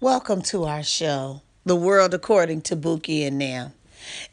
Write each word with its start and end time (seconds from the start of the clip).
Welcome 0.00 0.42
to 0.42 0.62
our 0.62 0.84
show, 0.84 1.42
The 1.64 1.74
World 1.74 2.14
According 2.14 2.60
to 2.62 2.76
Buki 2.76 3.26
and 3.26 3.36
Nam. 3.36 3.72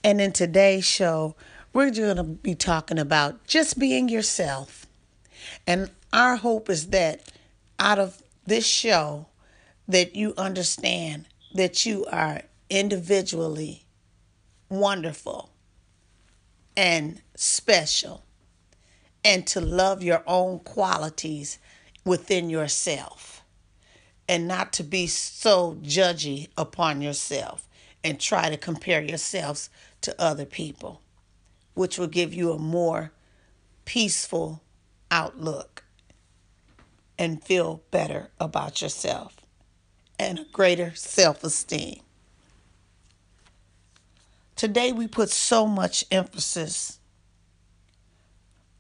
And 0.03 0.21
in 0.21 0.31
today's 0.31 0.85
show, 0.85 1.35
we're 1.73 1.89
going 1.89 2.17
to 2.17 2.23
be 2.23 2.53
talking 2.53 2.99
about 2.99 3.47
just 3.47 3.79
being 3.79 4.07
yourself. 4.07 4.85
And 5.65 5.89
our 6.13 6.35
hope 6.35 6.69
is 6.69 6.89
that 6.89 7.31
out 7.79 7.97
of 7.97 8.21
this 8.45 8.63
show, 8.63 9.25
that 9.87 10.15
you 10.15 10.35
understand 10.37 11.25
that 11.55 11.83
you 11.83 12.05
are 12.11 12.43
individually 12.69 13.85
wonderful 14.69 15.49
and 16.77 17.23
special 17.33 18.23
and 19.23 19.47
to 19.47 19.61
love 19.61 20.03
your 20.03 20.21
own 20.27 20.59
qualities 20.59 21.57
within 22.05 22.51
yourself 22.51 23.34
and 24.27 24.47
not 24.47 24.73
to 24.73 24.83
be 24.83 25.07
so 25.07 25.77
judgy 25.81 26.47
upon 26.57 27.01
yourself 27.01 27.67
and 28.03 28.19
try 28.19 28.49
to 28.49 28.57
compare 28.57 29.01
yourselves 29.01 29.69
to 30.01 30.19
other 30.21 30.45
people, 30.45 31.01
which 31.73 31.97
will 31.97 32.07
give 32.07 32.33
you 32.33 32.51
a 32.51 32.59
more 32.59 33.11
peaceful 33.85 34.61
outlook 35.11 35.83
and 37.17 37.43
feel 37.43 37.81
better 37.91 38.29
about 38.39 38.81
yourself 38.81 39.37
and 40.19 40.39
a 40.39 40.45
greater 40.51 40.93
self 40.95 41.43
esteem. 41.43 42.01
Today, 44.55 44.91
we 44.91 45.07
put 45.07 45.29
so 45.29 45.67
much 45.67 46.05
emphasis 46.11 46.99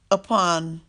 upon 0.09 0.81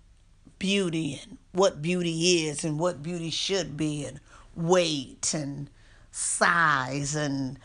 beauty 0.58 1.20
and 1.22 1.38
what 1.52 1.82
beauty 1.82 2.46
is 2.46 2.64
and 2.64 2.78
what 2.78 3.02
beauty 3.02 3.30
should 3.30 3.76
be 3.76 4.04
and 4.04 4.20
weight 4.56 5.34
and 5.34 5.70
size 6.10 7.14
and 7.14 7.58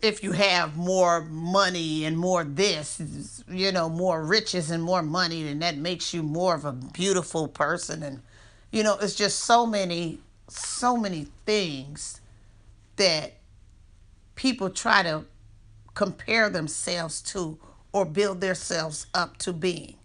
if 0.00 0.24
you 0.24 0.32
have 0.32 0.76
more 0.76 1.22
money 1.22 2.04
and 2.04 2.18
more 2.18 2.42
this 2.42 3.44
you 3.48 3.70
know 3.70 3.88
more 3.88 4.24
riches 4.24 4.70
and 4.70 4.82
more 4.82 5.02
money 5.02 5.44
then 5.44 5.60
that 5.60 5.76
makes 5.76 6.12
you 6.12 6.22
more 6.22 6.54
of 6.54 6.64
a 6.64 6.72
beautiful 6.72 7.46
person 7.46 8.02
and 8.02 8.20
you 8.72 8.82
know 8.82 8.96
it's 9.00 9.14
just 9.14 9.40
so 9.40 9.64
many 9.64 10.18
so 10.48 10.96
many 10.96 11.28
things 11.46 12.20
that 12.96 13.34
people 14.34 14.70
try 14.70 15.02
to 15.02 15.24
compare 15.94 16.48
themselves 16.50 17.20
to 17.22 17.58
or 17.92 18.04
build 18.04 18.40
themselves 18.40 19.06
up 19.14 19.36
to 19.38 19.52
being. 19.52 19.96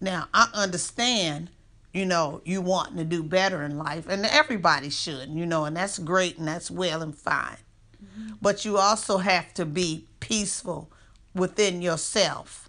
Now, 0.00 0.28
I 0.32 0.48
understand, 0.54 1.50
you 1.96 2.04
know, 2.04 2.42
you 2.44 2.60
wanting 2.60 2.98
to 2.98 3.04
do 3.04 3.22
better 3.22 3.62
in 3.62 3.78
life, 3.78 4.06
and 4.06 4.26
everybody 4.26 4.90
should, 4.90 5.30
you 5.30 5.46
know, 5.46 5.64
and 5.64 5.76
that's 5.76 5.98
great 5.98 6.36
and 6.36 6.46
that's 6.46 6.70
well 6.70 7.00
and 7.00 7.16
fine. 7.16 7.56
Mm-hmm. 8.04 8.34
But 8.42 8.66
you 8.66 8.76
also 8.76 9.16
have 9.18 9.54
to 9.54 9.64
be 9.64 10.06
peaceful 10.20 10.90
within 11.34 11.80
yourself 11.80 12.68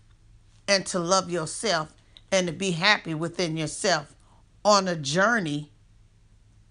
and 0.67 0.85
to 0.85 0.99
love 0.99 1.29
yourself 1.29 1.93
and 2.31 2.47
to 2.47 2.53
be 2.53 2.71
happy 2.71 3.13
within 3.13 3.57
yourself 3.57 4.15
on 4.63 4.87
a 4.87 4.95
journey, 4.95 5.71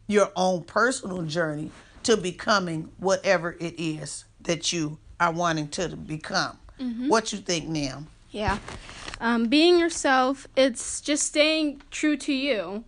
your 0.06 0.30
own 0.34 0.64
personal 0.64 1.22
journey 1.22 1.70
to 2.04 2.16
becoming 2.16 2.90
whatever 2.96 3.56
it 3.60 3.74
is 3.78 4.24
that 4.40 4.72
you 4.72 4.98
are 5.20 5.32
wanting 5.32 5.68
to 5.68 5.94
become. 5.94 6.58
Mm-hmm. 6.80 7.08
What 7.08 7.32
you 7.32 7.38
think, 7.38 7.68
Nam? 7.68 8.06
Yeah. 8.30 8.58
Um, 9.20 9.46
being 9.46 9.78
yourself, 9.78 10.46
it's 10.56 11.00
just 11.00 11.26
staying 11.26 11.82
true 11.90 12.16
to 12.18 12.32
you 12.32 12.84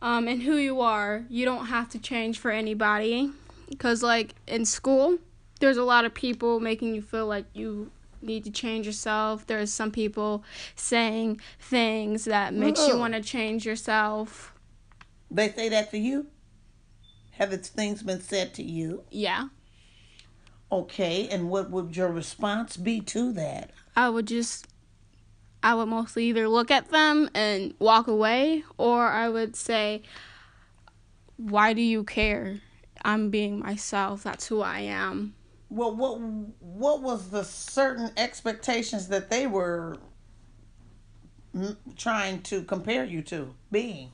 um, 0.00 0.28
and 0.28 0.42
who 0.42 0.56
you 0.56 0.80
are. 0.80 1.24
You 1.28 1.44
don't 1.44 1.66
have 1.66 1.88
to 1.90 1.98
change 1.98 2.38
for 2.38 2.50
anybody. 2.50 3.30
Because, 3.68 4.02
like, 4.02 4.34
in 4.46 4.64
school, 4.64 5.18
there's 5.60 5.78
a 5.78 5.82
lot 5.82 6.04
of 6.04 6.14
people 6.14 6.60
making 6.60 6.94
you 6.94 7.02
feel 7.02 7.26
like 7.26 7.46
you 7.54 7.90
need 8.20 8.44
to 8.44 8.50
change 8.50 8.86
yourself. 8.86 9.46
There's 9.46 9.72
some 9.72 9.90
people 9.90 10.44
saying 10.76 11.40
things 11.58 12.24
that 12.26 12.54
makes 12.54 12.86
you 12.86 12.96
want 12.96 13.14
to 13.14 13.22
change 13.22 13.66
yourself. 13.66 14.52
They 15.30 15.50
say 15.50 15.68
that 15.70 15.90
to 15.90 15.98
you? 15.98 16.26
Have 17.32 17.52
its 17.52 17.68
things 17.68 18.02
been 18.02 18.20
said 18.20 18.54
to 18.54 18.62
you? 18.62 19.02
Yeah. 19.10 19.48
Okay, 20.70 21.28
and 21.28 21.50
what 21.50 21.70
would 21.70 21.96
your 21.96 22.10
response 22.10 22.76
be 22.76 23.00
to 23.00 23.32
that? 23.32 23.70
I 23.96 24.08
would 24.08 24.26
just 24.26 24.66
I 25.64 25.74
would 25.74 25.86
mostly 25.86 26.26
either 26.26 26.46
look 26.46 26.70
at 26.70 26.90
them 26.90 27.30
and 27.34 27.72
walk 27.78 28.06
away 28.06 28.64
or 28.76 29.08
I 29.08 29.30
would 29.30 29.56
say 29.56 30.02
why 31.38 31.72
do 31.72 31.80
you 31.80 32.04
care? 32.04 32.60
I'm 33.02 33.30
being 33.30 33.60
myself. 33.60 34.22
That's 34.22 34.46
who 34.46 34.60
I 34.60 34.80
am. 34.80 35.34
Well, 35.70 35.96
what 35.96 36.20
what 36.60 37.00
was 37.00 37.30
the 37.30 37.44
certain 37.44 38.10
expectations 38.18 39.08
that 39.08 39.30
they 39.30 39.46
were 39.46 39.96
trying 41.96 42.42
to 42.42 42.62
compare 42.62 43.04
you 43.04 43.22
to 43.22 43.54
being? 43.72 44.12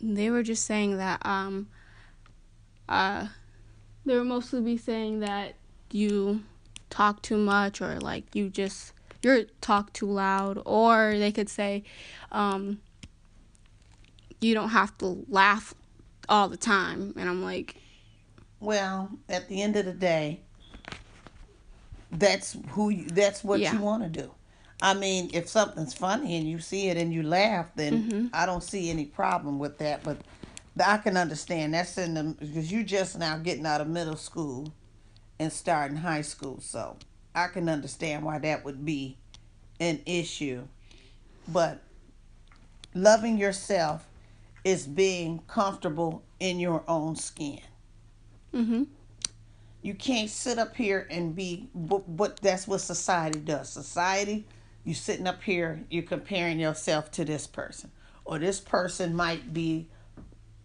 They 0.00 0.30
were 0.30 0.42
just 0.42 0.64
saying 0.64 0.96
that 0.98 1.24
um 1.24 1.68
uh 2.88 3.28
they 4.04 4.18
would 4.18 4.26
mostly 4.26 4.60
be 4.60 4.76
saying 4.76 5.20
that 5.20 5.54
you 5.92 6.42
talk 6.90 7.22
too 7.22 7.38
much 7.38 7.80
or 7.80 8.00
like 8.00 8.34
you 8.34 8.50
just 8.50 8.93
you're 9.24 9.44
talk 9.60 9.92
too 9.92 10.06
loud 10.06 10.60
or 10.64 11.16
they 11.18 11.32
could 11.32 11.48
say 11.48 11.82
um, 12.32 12.80
you 14.40 14.54
don't 14.54 14.70
have 14.70 14.96
to 14.98 15.24
laugh 15.28 15.74
all 16.28 16.48
the 16.48 16.56
time 16.56 17.12
and 17.18 17.28
i'm 17.28 17.42
like 17.42 17.76
well 18.60 19.10
at 19.28 19.48
the 19.48 19.60
end 19.60 19.76
of 19.76 19.84
the 19.84 19.92
day 19.92 20.40
that's 22.12 22.56
who 22.70 22.90
you, 22.90 23.06
that's 23.06 23.44
what 23.44 23.60
yeah. 23.60 23.72
you 23.72 23.80
want 23.80 24.02
to 24.02 24.22
do 24.22 24.30
i 24.80 24.94
mean 24.94 25.28
if 25.34 25.48
something's 25.48 25.92
funny 25.92 26.36
and 26.36 26.48
you 26.48 26.58
see 26.58 26.88
it 26.88 26.96
and 26.96 27.12
you 27.12 27.22
laugh 27.22 27.66
then 27.74 28.04
mm-hmm. 28.04 28.26
i 28.32 28.46
don't 28.46 28.62
see 28.62 28.88
any 28.88 29.04
problem 29.04 29.58
with 29.58 29.76
that 29.78 30.02
but 30.02 30.16
I 30.82 30.96
can 30.96 31.16
understand 31.16 31.74
that's 31.74 31.98
in 31.98 32.14
the 32.14 32.36
because 32.38 32.72
you're 32.72 32.82
just 32.82 33.18
now 33.18 33.36
getting 33.36 33.66
out 33.66 33.80
of 33.80 33.88
middle 33.88 34.16
school 34.16 34.72
and 35.38 35.52
starting 35.52 35.96
high 35.96 36.22
school, 36.22 36.60
so 36.60 36.96
I 37.34 37.48
can 37.48 37.68
understand 37.68 38.24
why 38.24 38.38
that 38.38 38.64
would 38.64 38.84
be 38.84 39.16
an 39.80 40.00
issue. 40.06 40.62
But 41.48 41.82
loving 42.94 43.38
yourself 43.38 44.06
is 44.62 44.86
being 44.86 45.40
comfortable 45.46 46.22
in 46.40 46.58
your 46.58 46.84
own 46.88 47.16
skin. 47.16 47.60
Mhm. 48.52 48.86
You 49.82 49.94
can't 49.94 50.30
sit 50.30 50.58
up 50.58 50.76
here 50.76 51.06
and 51.10 51.34
be 51.34 51.68
but, 51.74 52.16
but 52.16 52.38
that's 52.38 52.66
what 52.66 52.80
society 52.80 53.40
does. 53.40 53.68
Society, 53.68 54.46
you 54.84 54.94
sitting 54.94 55.26
up 55.26 55.42
here, 55.42 55.84
you're 55.90 56.04
comparing 56.04 56.58
yourself 56.58 57.10
to 57.12 57.24
this 57.24 57.46
person 57.46 57.90
or 58.24 58.38
this 58.38 58.60
person 58.60 59.14
might 59.14 59.52
be 59.52 59.88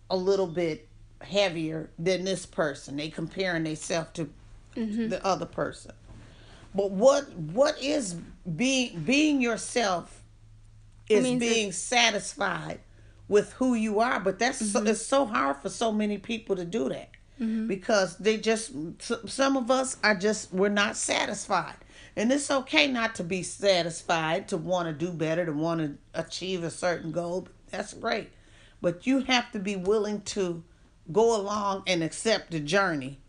a 0.09 0.15
little 0.15 0.47
bit 0.47 0.87
heavier 1.21 1.89
than 1.99 2.23
this 2.23 2.45
person. 2.45 2.97
They 2.97 3.09
comparing 3.09 3.63
themselves 3.63 4.09
to 4.13 4.29
mm-hmm. 4.75 5.09
the 5.09 5.25
other 5.25 5.45
person. 5.45 5.91
But 6.73 6.91
what 6.91 7.31
what 7.33 7.81
is 7.81 8.15
being 8.55 8.99
being 9.01 9.41
yourself 9.41 10.23
is 11.09 11.23
being 11.39 11.71
satisfied 11.71 12.79
with 13.27 13.53
who 13.53 13.73
you 13.73 13.99
are. 13.99 14.19
But 14.19 14.39
that's 14.39 14.61
mm-hmm. 14.61 14.85
so, 14.85 14.91
it's 14.91 15.05
so 15.05 15.25
hard 15.25 15.57
for 15.57 15.69
so 15.69 15.91
many 15.91 16.17
people 16.17 16.55
to 16.55 16.65
do 16.65 16.89
that 16.89 17.09
mm-hmm. 17.39 17.67
because 17.67 18.17
they 18.17 18.37
just 18.37 18.71
some 19.27 19.57
of 19.57 19.71
us 19.71 19.97
are 20.03 20.15
just 20.15 20.53
we're 20.53 20.69
not 20.69 20.95
satisfied. 20.95 21.75
And 22.15 22.31
it's 22.31 22.51
okay 22.51 22.87
not 22.87 23.15
to 23.15 23.23
be 23.23 23.43
satisfied, 23.43 24.49
to 24.49 24.57
want 24.57 24.87
to 24.87 24.93
do 24.93 25.11
better, 25.11 25.45
to 25.45 25.53
want 25.53 25.79
to 25.79 25.97
achieve 26.19 26.63
a 26.63 26.71
certain 26.71 27.11
goal. 27.11 27.47
That's 27.71 27.93
great 27.93 28.29
but 28.81 29.05
you 29.05 29.19
have 29.21 29.51
to 29.51 29.59
be 29.59 29.75
willing 29.75 30.21
to 30.21 30.63
go 31.11 31.35
along 31.39 31.83
and 31.87 32.03
accept 32.03 32.51
the 32.51 32.59
journey 32.59 33.19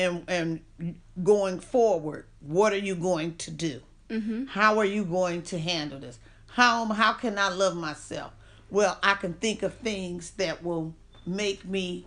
and 0.00 0.24
and 0.28 1.00
going 1.22 1.60
forward 1.60 2.26
what 2.40 2.72
are 2.72 2.78
you 2.78 2.94
going 2.94 3.36
to 3.36 3.50
do 3.50 3.80
mm-hmm. 4.08 4.44
how 4.46 4.78
are 4.78 4.84
you 4.84 5.04
going 5.04 5.42
to 5.42 5.58
handle 5.58 5.98
this 5.98 6.18
how 6.48 6.86
how 6.86 7.12
can 7.12 7.38
i 7.38 7.48
love 7.48 7.76
myself 7.76 8.32
well 8.70 8.98
i 9.02 9.14
can 9.14 9.34
think 9.34 9.62
of 9.62 9.74
things 9.74 10.30
that 10.32 10.62
will 10.62 10.94
make 11.26 11.64
me 11.64 12.06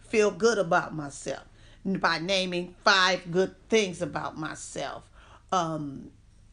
feel 0.00 0.30
good 0.30 0.58
about 0.58 0.94
myself 0.94 1.44
by 1.84 2.18
naming 2.18 2.74
five 2.84 3.30
good 3.30 3.54
things 3.68 4.00
about 4.00 4.38
myself 4.38 5.02
um, 5.50 6.10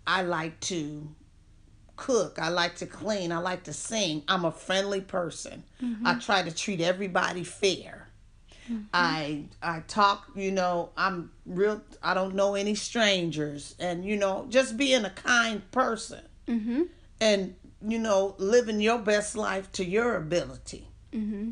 i 0.07 0.22
like 0.22 0.60
to 0.60 1.07
cook. 2.00 2.40
I 2.40 2.50
like 2.50 2.75
to 2.78 2.86
clean. 2.86 3.31
I 3.31 3.40
like 3.40 3.63
to 3.63 3.74
sing. 3.74 4.24
I'm 4.28 4.46
a 4.46 4.51
friendly 4.51 5.01
person. 5.01 5.63
Mm-hmm. 5.84 6.07
I 6.07 6.16
try 6.16 6.42
to 6.42 6.51
treat 6.51 6.81
everybody 6.81 7.44
fair. 7.44 8.09
Mm-hmm. 8.69 8.83
I 8.94 9.45
I 9.62 9.81
talk, 9.88 10.30
you 10.36 10.51
know, 10.51 10.89
I'm 10.95 11.31
real 11.45 11.81
I 12.04 12.13
don't 12.13 12.36
know 12.36 12.56
any 12.56 12.75
strangers 12.75 13.75
and 13.80 14.06
you 14.06 14.16
know, 14.16 14.45
just 14.50 14.77
being 14.77 15.06
a 15.06 15.10
kind 15.10 15.69
person. 15.71 16.21
Mm-hmm. 16.48 16.83
And 17.21 17.56
you 17.81 18.00
know, 18.00 18.36
living 18.38 18.81
your 18.81 19.00
best 19.00 19.36
life 19.36 19.71
to 19.74 19.86
your 19.86 20.16
ability. 20.16 20.88
Mm-hmm. 21.13 21.51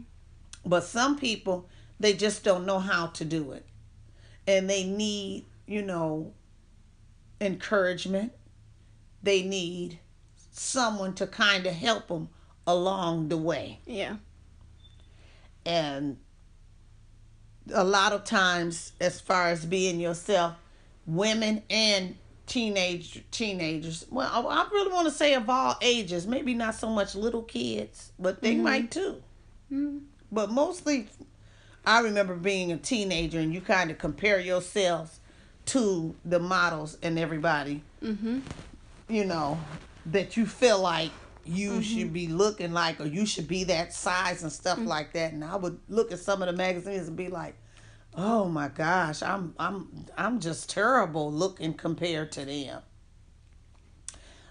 But 0.65 0.83
some 0.83 1.17
people, 1.17 1.69
they 1.99 2.13
just 2.13 2.43
don't 2.43 2.65
know 2.65 2.79
how 2.79 3.07
to 3.07 3.25
do 3.25 3.53
it. 3.53 3.65
And 4.45 4.69
they 4.69 4.83
need, 4.83 5.45
you 5.65 5.81
know, 5.81 6.33
encouragement. 7.39 8.33
They 9.23 9.41
need 9.41 9.99
someone 10.51 11.13
to 11.15 11.27
kind 11.27 11.65
of 11.65 11.73
help 11.73 12.07
them 12.07 12.29
along 12.65 13.29
the 13.29 13.37
way. 13.37 13.79
Yeah. 13.85 14.17
And 15.65 16.17
a 17.73 17.83
lot 17.83 18.13
of 18.13 18.23
times, 18.23 18.93
as 18.99 19.19
far 19.19 19.47
as 19.47 19.65
being 19.65 19.99
yourself, 19.99 20.55
women 21.05 21.63
and 21.69 22.15
teenage 22.47 23.23
teenagers. 23.31 24.05
Well, 24.09 24.47
I, 24.47 24.67
really 24.71 24.91
want 24.91 25.07
to 25.07 25.13
say 25.13 25.33
of 25.33 25.49
all 25.49 25.75
ages. 25.81 26.25
Maybe 26.25 26.53
not 26.53 26.75
so 26.75 26.89
much 26.89 27.15
little 27.15 27.43
kids, 27.43 28.11
but 28.17 28.41
they 28.41 28.53
mm-hmm. 28.53 28.63
might 28.63 28.91
too. 28.91 29.21
Mm-hmm. 29.71 29.99
But 30.31 30.51
mostly, 30.51 31.07
I 31.85 31.99
remember 31.99 32.35
being 32.35 32.71
a 32.71 32.77
teenager, 32.77 33.39
and 33.39 33.53
you 33.53 33.61
kind 33.61 33.91
of 33.91 33.97
compare 33.97 34.39
yourselves 34.39 35.19
to 35.67 36.15
the 36.25 36.39
models 36.39 36.97
and 37.03 37.19
everybody. 37.19 37.83
Mm-hmm. 38.01 38.39
You 39.09 39.25
know 39.25 39.59
that 40.07 40.37
you 40.37 40.45
feel 40.45 40.79
like 40.79 41.11
you 41.47 41.71
mm-hmm. 41.71 41.81
should 41.81 42.13
be 42.13 42.27
looking 42.27 42.73
like, 42.73 42.99
or 42.99 43.05
you 43.05 43.25
should 43.25 43.47
be 43.47 43.65
that 43.65 43.93
size 43.93 44.43
and 44.43 44.51
stuff 44.51 44.77
mm-hmm. 44.77 44.87
like 44.87 45.13
that. 45.13 45.33
And 45.33 45.43
I 45.43 45.55
would 45.55 45.79
look 45.89 46.11
at 46.11 46.19
some 46.19 46.41
of 46.41 46.47
the 46.47 46.53
magazines 46.53 47.07
and 47.07 47.17
be 47.17 47.27
like, 47.29 47.55
oh 48.15 48.45
my 48.45 48.67
gosh, 48.67 49.21
I'm 49.21 49.53
I'm 49.59 50.05
I'm 50.17 50.39
just 50.39 50.69
terrible 50.69 51.31
looking 51.31 51.73
compared 51.73 52.31
to 52.33 52.45
them. 52.45 52.81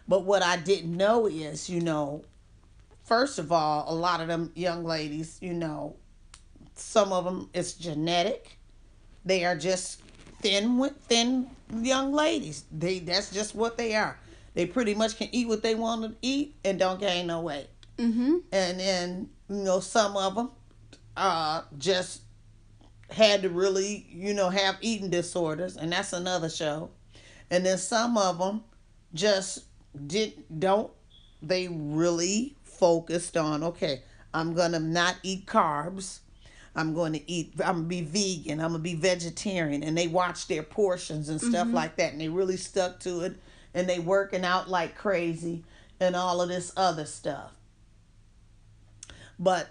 But 0.08 0.25
what 0.25 0.43
I 0.43 0.56
didn't 0.56 0.96
know 0.96 1.26
is, 1.26 1.69
you 1.69 1.81
know, 1.81 2.25
first 3.04 3.38
of 3.38 3.50
all, 3.50 3.84
a 3.88 3.94
lot 3.94 4.20
of 4.20 4.28
them 4.28 4.52
young 4.54 4.84
ladies, 4.84 5.38
you 5.40 5.52
know, 5.52 5.96
some 6.75 7.12
of 7.12 7.25
them 7.25 7.50
it's 7.52 7.72
genetic. 7.72 8.58
They 9.25 9.44
are 9.44 9.56
just 9.56 10.00
thin 10.40 10.78
with 10.78 10.96
thin 11.02 11.50
young 11.75 12.12
ladies. 12.12 12.64
They 12.70 13.00
that's 13.00 13.32
just 13.32 13.54
what 13.54 13.76
they 13.76 13.96
are. 13.96 14.19
They 14.56 14.64
pretty 14.64 14.94
much 14.94 15.19
can 15.19 15.29
eat 15.32 15.49
what 15.49 15.62
they 15.62 15.75
want 15.75 16.03
to 16.03 16.17
eat 16.23 16.56
and 16.64 16.79
don't 16.79 16.99
gain 16.99 17.26
no 17.26 17.43
weight. 17.43 17.69
Mm-hmm. 17.99 18.37
And 18.53 18.81
then 18.81 19.29
you 19.50 19.56
know 19.62 19.81
some 19.81 20.17
of 20.17 20.35
them 20.35 20.50
uh 21.14 21.62
just 21.76 22.23
had 23.11 23.43
to 23.43 23.50
really, 23.50 24.06
you 24.11 24.32
know, 24.32 24.49
have 24.49 24.79
eating 24.81 25.11
disorders, 25.11 25.76
and 25.76 25.93
that's 25.93 26.14
another 26.14 26.49
show. 26.49 26.91
And 27.50 27.67
then 27.67 27.76
some 27.76 28.17
of 28.17 28.38
them 28.38 28.64
just 29.12 29.64
did 30.06 30.43
don't 30.58 30.91
they 31.43 31.69
really 31.69 32.56
focused 32.64 33.37
on 33.37 33.62
okay, 33.62 34.03
I'm 34.32 34.55
gonna 34.55 34.81
not 34.81 35.17
eat 35.23 35.44
carbs. 35.44 36.20
I'm 36.75 36.94
going 36.94 37.14
to 37.14 37.31
eat. 37.31 37.55
I'm 37.64 37.76
gonna 37.76 37.88
be 37.88 38.03
vegan. 38.03 38.61
I'm 38.61 38.73
gonna 38.73 38.82
be 38.82 38.94
vegetarian, 38.94 39.82
and 39.82 39.97
they 39.97 40.08
watch 40.08 40.47
their 40.49 40.62
portions 40.62 41.29
and 41.29 41.41
stuff 41.41 41.67
mm-hmm. 41.67 41.75
like 41.75 41.97
that, 41.97 42.12
and 42.12 42.20
they 42.20 42.29
really 42.29 42.56
stuck 42.56 43.00
to 43.00 43.20
it, 43.20 43.37
and 43.76 43.88
they 43.88 44.00
working 44.00 44.44
out 44.44 44.69
like 44.69 44.96
crazy, 44.96 45.62
and 46.00 46.17
all 46.17 46.40
of 46.40 46.49
this 46.49 46.73
other 46.76 47.05
stuff. 47.05 47.52
But 49.38 49.69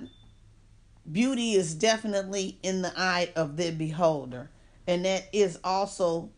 beauty 1.11 1.53
is 1.53 1.73
definitely 1.75 2.57
in 2.63 2.81
the 2.81 2.93
eye 2.95 3.31
of 3.35 3.57
the 3.57 3.71
beholder. 3.71 4.49
And 4.87 5.03
that 5.05 5.25
is 5.33 5.59
also, 5.63 6.29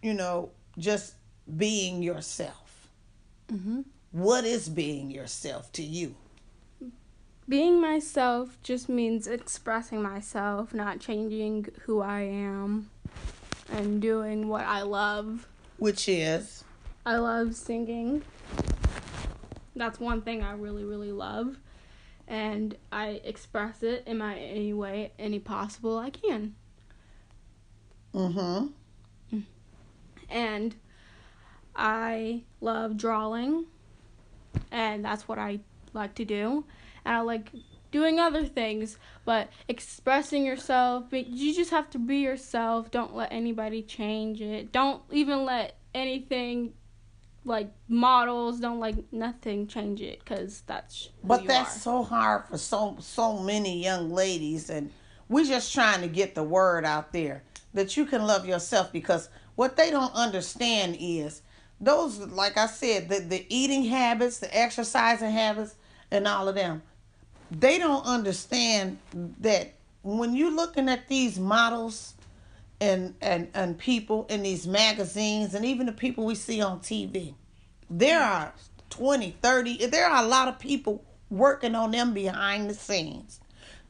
you 0.00 0.14
know, 0.14 0.50
just 0.78 1.14
being 1.56 2.02
yourself. 2.02 2.88
Mm-hmm. 3.48 3.82
What 4.12 4.44
is 4.44 4.68
being 4.68 5.10
yourself 5.10 5.72
to 5.72 5.82
you? 5.82 6.14
Being 7.48 7.80
myself 7.80 8.58
just 8.62 8.88
means 8.88 9.26
expressing 9.26 10.02
myself, 10.02 10.72
not 10.72 11.00
changing 11.00 11.68
who 11.82 12.00
I 12.00 12.22
am, 12.22 12.90
and 13.70 14.00
doing 14.00 14.48
what 14.48 14.64
I 14.64 14.82
love. 14.82 15.46
Which 15.78 16.08
is? 16.08 16.64
I 17.06 17.18
love 17.18 17.54
singing. 17.54 18.22
That's 19.76 20.00
one 20.00 20.22
thing 20.22 20.42
I 20.42 20.52
really, 20.52 20.84
really 20.84 21.12
love 21.12 21.56
and 22.28 22.76
I 22.90 23.20
express 23.24 23.82
it 23.82 24.02
in 24.06 24.18
my 24.18 24.36
any 24.36 24.72
way, 24.72 25.12
any 25.18 25.38
possible 25.38 25.98
I 25.98 26.10
can. 26.10 26.56
Mhm. 28.12 28.72
And 30.28 30.74
I 31.76 32.42
love 32.60 32.96
drawing, 32.96 33.66
and 34.72 35.04
that's 35.04 35.28
what 35.28 35.38
I 35.38 35.60
like 35.92 36.16
to 36.16 36.24
do. 36.24 36.64
And 37.04 37.14
I 37.14 37.20
like 37.20 37.52
doing 37.92 38.18
other 38.18 38.44
things, 38.44 38.98
but 39.24 39.50
expressing 39.68 40.44
yourself, 40.44 41.12
you 41.12 41.54
just 41.54 41.70
have 41.70 41.88
to 41.90 41.98
be 41.98 42.16
yourself. 42.16 42.90
Don't 42.90 43.14
let 43.14 43.30
anybody 43.30 43.82
change 43.82 44.40
it. 44.42 44.72
Don't 44.72 45.02
even 45.12 45.44
let 45.44 45.78
anything 45.94 46.74
like 47.46 47.70
models 47.88 48.58
don't 48.58 48.80
like 48.80 48.96
nothing 49.12 49.66
change 49.66 50.02
it 50.02 50.18
because 50.18 50.62
that's 50.66 51.10
but 51.22 51.46
that's 51.46 51.76
are. 51.76 51.80
so 51.80 52.02
hard 52.02 52.44
for 52.46 52.58
so 52.58 52.96
so 53.00 53.38
many 53.38 53.82
young 53.82 54.10
ladies 54.10 54.68
and 54.68 54.90
we're 55.28 55.44
just 55.44 55.72
trying 55.72 56.00
to 56.00 56.08
get 56.08 56.34
the 56.34 56.42
word 56.42 56.84
out 56.84 57.12
there 57.12 57.42
that 57.72 57.96
you 57.96 58.04
can 58.04 58.26
love 58.26 58.46
yourself 58.46 58.92
because 58.92 59.28
what 59.54 59.76
they 59.76 59.90
don't 59.90 60.12
understand 60.12 60.96
is 61.00 61.42
those 61.80 62.18
like 62.18 62.58
i 62.58 62.66
said 62.66 63.08
the, 63.08 63.20
the 63.20 63.46
eating 63.48 63.84
habits 63.84 64.38
the 64.38 64.58
exercising 64.58 65.30
habits 65.30 65.76
and 66.10 66.26
all 66.26 66.48
of 66.48 66.56
them 66.56 66.82
they 67.52 67.78
don't 67.78 68.04
understand 68.04 68.98
that 69.40 69.72
when 70.02 70.34
you're 70.34 70.54
looking 70.54 70.88
at 70.88 71.06
these 71.06 71.38
models 71.38 72.14
and 72.80 73.14
and 73.20 73.48
and 73.54 73.78
people 73.78 74.26
in 74.28 74.42
these 74.42 74.66
magazines 74.66 75.54
and 75.54 75.64
even 75.64 75.86
the 75.86 75.92
people 75.92 76.24
we 76.24 76.34
see 76.34 76.60
on 76.60 76.80
TV. 76.80 77.34
There 77.88 78.20
mm. 78.20 78.26
are 78.26 78.52
20, 78.90 79.36
30, 79.42 79.86
there 79.86 80.06
are 80.06 80.24
a 80.24 80.26
lot 80.26 80.48
of 80.48 80.58
people 80.58 81.04
working 81.30 81.74
on 81.74 81.90
them 81.90 82.14
behind 82.14 82.70
the 82.70 82.74
scenes. 82.74 83.40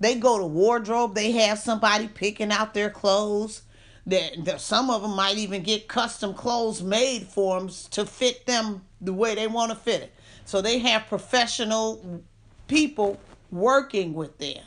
They 0.00 0.16
go 0.16 0.38
to 0.38 0.46
wardrobe, 0.46 1.14
they 1.14 1.32
have 1.32 1.58
somebody 1.58 2.08
picking 2.08 2.52
out 2.52 2.74
their 2.74 2.90
clothes. 2.90 3.62
That 4.08 4.60
some 4.60 4.88
of 4.88 5.02
them 5.02 5.16
might 5.16 5.36
even 5.36 5.64
get 5.64 5.88
custom 5.88 6.32
clothes 6.32 6.80
made 6.80 7.26
for 7.26 7.58
them 7.58 7.68
to 7.90 8.06
fit 8.06 8.46
them 8.46 8.82
the 9.00 9.12
way 9.12 9.34
they 9.34 9.48
want 9.48 9.72
to 9.72 9.76
fit 9.76 10.00
it. 10.00 10.14
So 10.44 10.62
they 10.62 10.78
have 10.78 11.08
professional 11.08 12.22
people 12.68 13.18
working 13.50 14.14
with 14.14 14.38
them. 14.38 14.62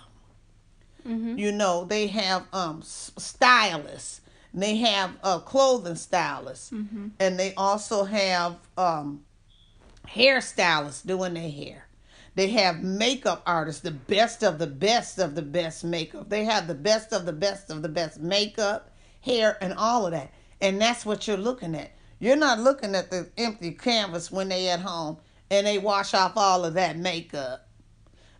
Mm-hmm. 1.09 1.37
You 1.37 1.51
know, 1.51 1.85
they 1.85 2.07
have 2.07 2.45
um 2.53 2.81
stylists. 2.83 4.21
They 4.53 4.77
have 4.77 5.11
uh, 5.21 5.39
clothing 5.39 5.95
stylists, 5.95 6.71
mm-hmm. 6.71 7.09
and 7.19 7.39
they 7.39 7.53
also 7.53 8.03
have 8.03 8.55
um, 8.77 9.23
hairstylists 10.07 11.05
doing 11.05 11.35
their 11.35 11.51
hair. 11.51 11.85
They 12.33 12.47
have 12.49 12.81
makeup 12.81 13.43
artists, 13.45 13.81
the 13.81 13.91
best 13.91 14.43
of 14.43 14.57
the 14.57 14.67
best 14.67 15.19
of 15.19 15.35
the 15.35 15.41
best 15.41 15.83
makeup. 15.83 16.29
They 16.29 16.45
have 16.45 16.67
the 16.67 16.73
best 16.73 17.13
of 17.13 17.25
the 17.25 17.33
best 17.33 17.69
of 17.69 17.81
the 17.81 17.89
best 17.89 18.19
makeup, 18.19 18.91
hair, 19.21 19.57
and 19.61 19.73
all 19.73 20.05
of 20.05 20.13
that. 20.13 20.31
And 20.61 20.81
that's 20.81 21.05
what 21.05 21.27
you're 21.27 21.37
looking 21.37 21.75
at. 21.75 21.91
You're 22.19 22.35
not 22.35 22.59
looking 22.59 22.95
at 22.95 23.11
the 23.11 23.29
empty 23.37 23.71
canvas 23.71 24.31
when 24.31 24.49
they 24.49 24.69
at 24.69 24.79
home 24.79 25.17
and 25.51 25.65
they 25.65 25.77
wash 25.77 26.13
off 26.13 26.33
all 26.35 26.65
of 26.65 26.73
that 26.73 26.97
makeup 26.97 27.68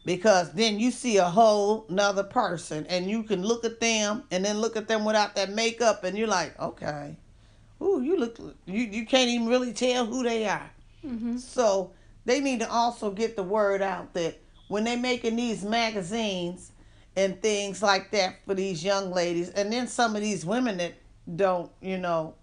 because 0.10 0.51
then 0.54 0.80
you 0.80 0.89
see 0.89 1.18
a 1.18 1.25
whole 1.25 1.86
nother 1.88 2.24
person 2.24 2.84
and 2.89 3.08
you 3.08 3.22
can 3.22 3.44
look 3.44 3.63
at 3.63 3.80
them 3.80 4.24
and 4.32 4.44
then 4.44 4.60
look 4.60 4.75
at 4.75 4.88
them 4.88 5.06
without 5.06 5.36
that 5.36 5.51
makeup 5.51 6.04
and 6.04 6.18
you're 6.18 6.28
like 6.28 6.60
okay 6.60 7.16
ooh 7.80 8.01
you 8.01 8.18
look 8.18 8.36
you, 8.66 8.86
you 8.86 9.06
can't 9.06 9.30
even 9.30 9.48
really 9.48 9.72
tell 9.72 10.08
who 10.08 10.24
they 10.24 10.48
are 10.48 10.72
mm-hmm. 11.06 11.38
so 11.38 11.92
they 12.25 12.39
need 12.39 12.60
to 12.60 12.68
also 12.72 13.12
get 13.12 13.36
the 13.36 13.44
word 13.44 13.84
out 13.84 14.12
that 14.16 14.36
when 14.68 14.84
they're 14.84 14.98
making 14.98 15.36
these 15.36 15.63
magazines 15.63 16.72
and 17.16 17.39
things 17.39 17.84
like 17.84 18.10
that 18.10 18.38
for 18.48 18.56
these 18.56 18.84
young 18.84 19.12
ladies 19.12 19.51
and 19.51 19.72
then 19.72 19.88
some 19.88 20.16
of 20.16 20.24
these 20.24 20.44
women 20.44 20.78
that 20.78 20.96
don't 21.36 21.70
you 21.84 22.00
know 22.00 22.34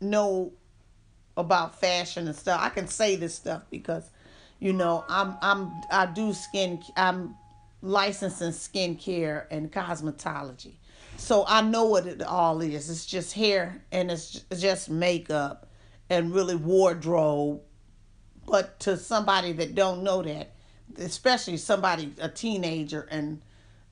know 0.00 0.50
about 1.36 1.78
fashion 1.78 2.26
and 2.28 2.36
stuff 2.36 2.58
i 2.62 2.70
can 2.70 2.88
say 2.88 3.14
this 3.14 3.34
stuff 3.34 3.60
because 3.70 4.08
you 4.58 4.72
know, 4.72 5.04
I'm 5.08 5.36
I'm 5.42 5.72
I 5.90 6.06
do 6.06 6.32
skin 6.32 6.82
I'm 6.96 7.36
licensed 7.82 8.40
in 8.42 8.50
skincare 8.50 9.44
and 9.50 9.70
cosmetology. 9.70 10.74
So 11.16 11.44
I 11.46 11.60
know 11.60 11.84
what 11.84 12.06
it 12.06 12.22
all 12.22 12.60
is. 12.60 12.90
It's 12.90 13.06
just 13.06 13.34
hair 13.34 13.82
and 13.92 14.10
it's 14.10 14.44
just 14.58 14.90
makeup 14.90 15.68
and 16.10 16.34
really 16.34 16.56
wardrobe. 16.56 17.60
But 18.46 18.80
to 18.80 18.96
somebody 18.96 19.52
that 19.52 19.74
don't 19.74 20.02
know 20.02 20.22
that, 20.22 20.54
especially 20.98 21.56
somebody 21.56 22.12
a 22.20 22.28
teenager 22.28 23.08
and 23.10 23.40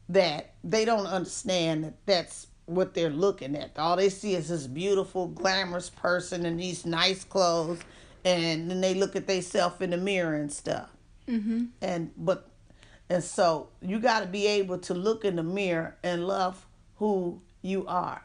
that 0.09 0.55
they 0.63 0.85
don't 0.85 1.07
understand 1.07 1.85
that 1.85 2.07
that's 2.07 2.49
what 2.67 2.95
they're 2.95 3.11
looking 3.11 3.57
at. 3.57 3.79
All 3.79 3.97
they 3.97 4.09
see 4.09 4.35
is 4.35 4.49
this 4.49 4.67
beautiful, 4.67 5.29
glamorous 5.29 5.91
person 5.91 6.45
in 6.45 6.57
these 6.57 6.85
nice 6.85 7.25
clothes 7.25 7.81
and 8.25 8.71
then 8.71 8.81
they 8.81 8.95
look 8.95 9.17
at 9.17 9.27
themselves 9.27 9.81
in 9.81 9.91
the 9.91 9.97
mirror 9.97 10.35
and 10.35 10.53
stuff. 10.53 10.91
Mm-hmm. 11.29 11.65
And 11.81 12.11
but 12.17 12.49
And 13.13 13.23
so 13.23 13.69
you 13.83 13.99
got 14.01 14.21
to 14.21 14.27
be 14.27 14.47
able 14.47 14.79
to 14.79 14.95
look 14.95 15.25
in 15.25 15.37
the 15.37 15.43
mirror 15.43 15.97
and 16.03 16.27
love 16.27 16.65
who 16.97 17.43
you 17.61 17.87
are 17.87 18.23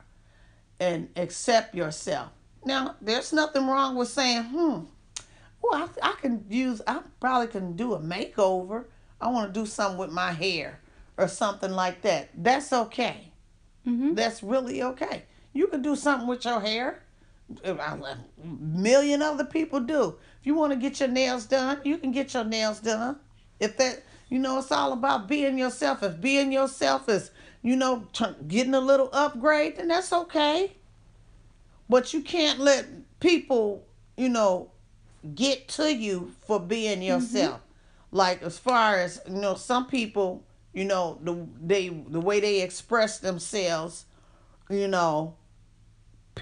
and 0.79 1.09
accept 1.17 1.75
yourself. 1.75 2.29
Now, 2.63 2.95
there's 3.01 3.33
nothing 3.33 3.67
wrong 3.67 3.95
with 3.97 4.07
saying, 4.07 4.43
hmm, 4.43 4.79
well, 5.61 5.89
I, 6.01 6.11
I 6.11 6.15
can 6.21 6.45
use, 6.49 6.81
I 6.87 7.01
probably 7.19 7.47
can 7.47 7.75
do 7.75 7.95
a 7.95 7.99
makeover. 7.99 8.85
I 9.19 9.29
want 9.29 9.53
to 9.53 9.59
do 9.59 9.65
something 9.65 9.97
with 9.97 10.11
my 10.11 10.31
hair 10.31 10.79
or 11.17 11.27
something 11.27 11.71
like 11.71 12.01
that. 12.03 12.29
That's 12.33 12.71
okay. 12.71 13.31
Mm-hmm. 13.85 14.13
That's 14.13 14.41
really 14.41 14.83
okay. 14.83 15.23
You 15.51 15.67
can 15.67 15.81
do 15.81 15.95
something 15.95 16.27
with 16.27 16.45
your 16.45 16.61
hair. 16.61 17.03
A 17.63 18.17
million 18.43 19.21
other 19.21 19.45
people 19.45 19.79
do. 19.79 20.17
If 20.39 20.45
you 20.45 20.53
want 20.55 20.73
to 20.73 20.79
get 20.79 20.99
your 20.99 21.09
nails 21.09 21.45
done, 21.45 21.79
you 21.83 21.97
can 21.97 22.11
get 22.11 22.33
your 22.33 22.43
nails 22.43 22.79
done. 22.79 23.17
If 23.59 23.77
that, 23.77 24.03
you 24.29 24.39
know, 24.39 24.59
it's 24.59 24.71
all 24.71 24.93
about 24.93 25.27
being 25.27 25.57
yourself. 25.57 26.03
If 26.03 26.19
being 26.19 26.51
yourself 26.51 27.07
is, 27.07 27.31
you 27.61 27.75
know, 27.75 28.07
getting 28.47 28.73
a 28.73 28.79
little 28.79 29.09
upgrade, 29.13 29.77
then 29.77 29.87
that's 29.87 30.11
okay. 30.11 30.73
But 31.89 32.13
you 32.13 32.21
can't 32.21 32.59
let 32.59 32.85
people, 33.19 33.85
you 34.17 34.29
know, 34.29 34.71
get 35.35 35.67
to 35.69 35.93
you 35.93 36.33
for 36.45 36.59
being 36.59 36.99
mm-hmm. 36.99 37.03
yourself. 37.03 37.59
Mm-hmm. 37.59 38.15
Like 38.17 38.41
as 38.43 38.57
far 38.57 38.95
as 38.97 39.21
you 39.27 39.35
know, 39.35 39.55
some 39.55 39.87
people, 39.87 40.43
you 40.73 40.85
know, 40.85 41.17
the 41.21 41.47
they 41.61 41.89
the 41.89 42.21
way 42.21 42.39
they 42.39 42.61
express 42.61 43.19
themselves, 43.19 44.05
you 44.69 44.87
know, 44.87 45.35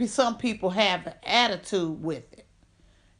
some 0.06 0.38
people 0.38 0.70
have 0.72 1.08
an 1.08 1.14
attitude 1.24 2.02
with 2.02 2.32
it, 2.34 2.46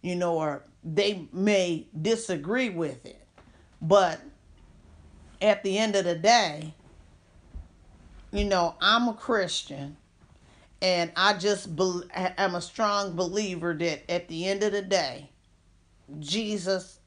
you 0.02 0.16
know, 0.16 0.38
or 0.38 0.64
they 0.84 1.28
may 1.32 1.88
disagree 2.02 2.70
with 2.70 3.06
it, 3.06 3.26
but 3.82 4.22
at 5.42 5.64
the 5.64 5.78
end 5.78 5.96
of 5.96 6.06
the 6.06 6.16
day, 6.16 6.74
you 8.32 8.46
know, 8.46 8.76
I'm 8.82 9.08
a 9.08 9.14
Christian 9.14 9.98
and 10.82 11.12
I 11.16 11.34
just 11.34 11.76
be, 11.76 12.02
am 12.14 12.56
a 12.56 12.62
strong 12.62 13.16
believer 13.16 13.74
that 13.74 14.10
at 14.12 14.28
the 14.28 14.46
end 14.46 14.64
of 14.64 14.72
the 14.72 14.82
day, 14.82 15.30
Jesus 16.20 17.00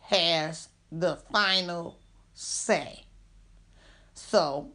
has 0.00 0.68
the 0.90 1.16
final 1.32 1.98
say. 2.34 3.04
So, 4.14 4.70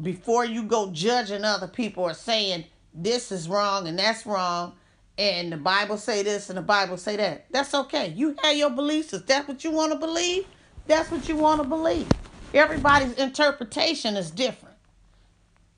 before 0.00 0.44
you 0.44 0.62
go 0.62 0.90
judging 0.92 1.44
other 1.44 1.66
people 1.66 2.04
or 2.04 2.14
saying 2.14 2.64
this 2.94 3.30
is 3.32 3.48
wrong 3.48 3.88
and 3.88 3.98
that's 3.98 4.26
wrong, 4.26 4.74
and 5.18 5.52
the 5.52 5.56
Bible 5.56 5.96
say 5.98 6.22
this 6.22 6.48
and 6.48 6.56
the 6.56 6.62
Bible 6.62 6.96
say 6.96 7.16
that, 7.16 7.46
that's 7.50 7.74
okay. 7.74 8.08
You 8.08 8.36
have 8.42 8.56
your 8.56 8.70
beliefs. 8.70 9.12
If 9.12 9.26
that's 9.26 9.48
what 9.48 9.64
you 9.64 9.72
want 9.72 9.92
to 9.92 9.98
believe, 9.98 10.46
that's 10.86 11.10
what 11.10 11.28
you 11.28 11.36
want 11.36 11.60
to 11.62 11.68
believe. 11.68 12.08
Everybody's 12.54 13.12
interpretation 13.14 14.16
is 14.16 14.30
different. 14.30 14.76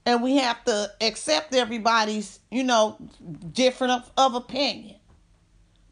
And 0.07 0.23
we 0.23 0.37
have 0.37 0.65
to 0.65 0.91
accept 1.01 1.55
everybody's, 1.55 2.41
you 2.51 2.65
know, 2.65 2.97
different 3.53 3.93
of, 3.93 4.11
of 4.17 4.35
opinion. 4.35 4.97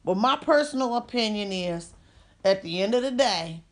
But 0.04 0.16
my 0.16 0.36
personal 0.36 0.96
opinion 0.96 1.52
is 1.52 1.92
at 2.44 2.62
the 2.62 2.82
end 2.82 2.94
of 2.94 3.02
the 3.02 3.10
day, 3.10 3.62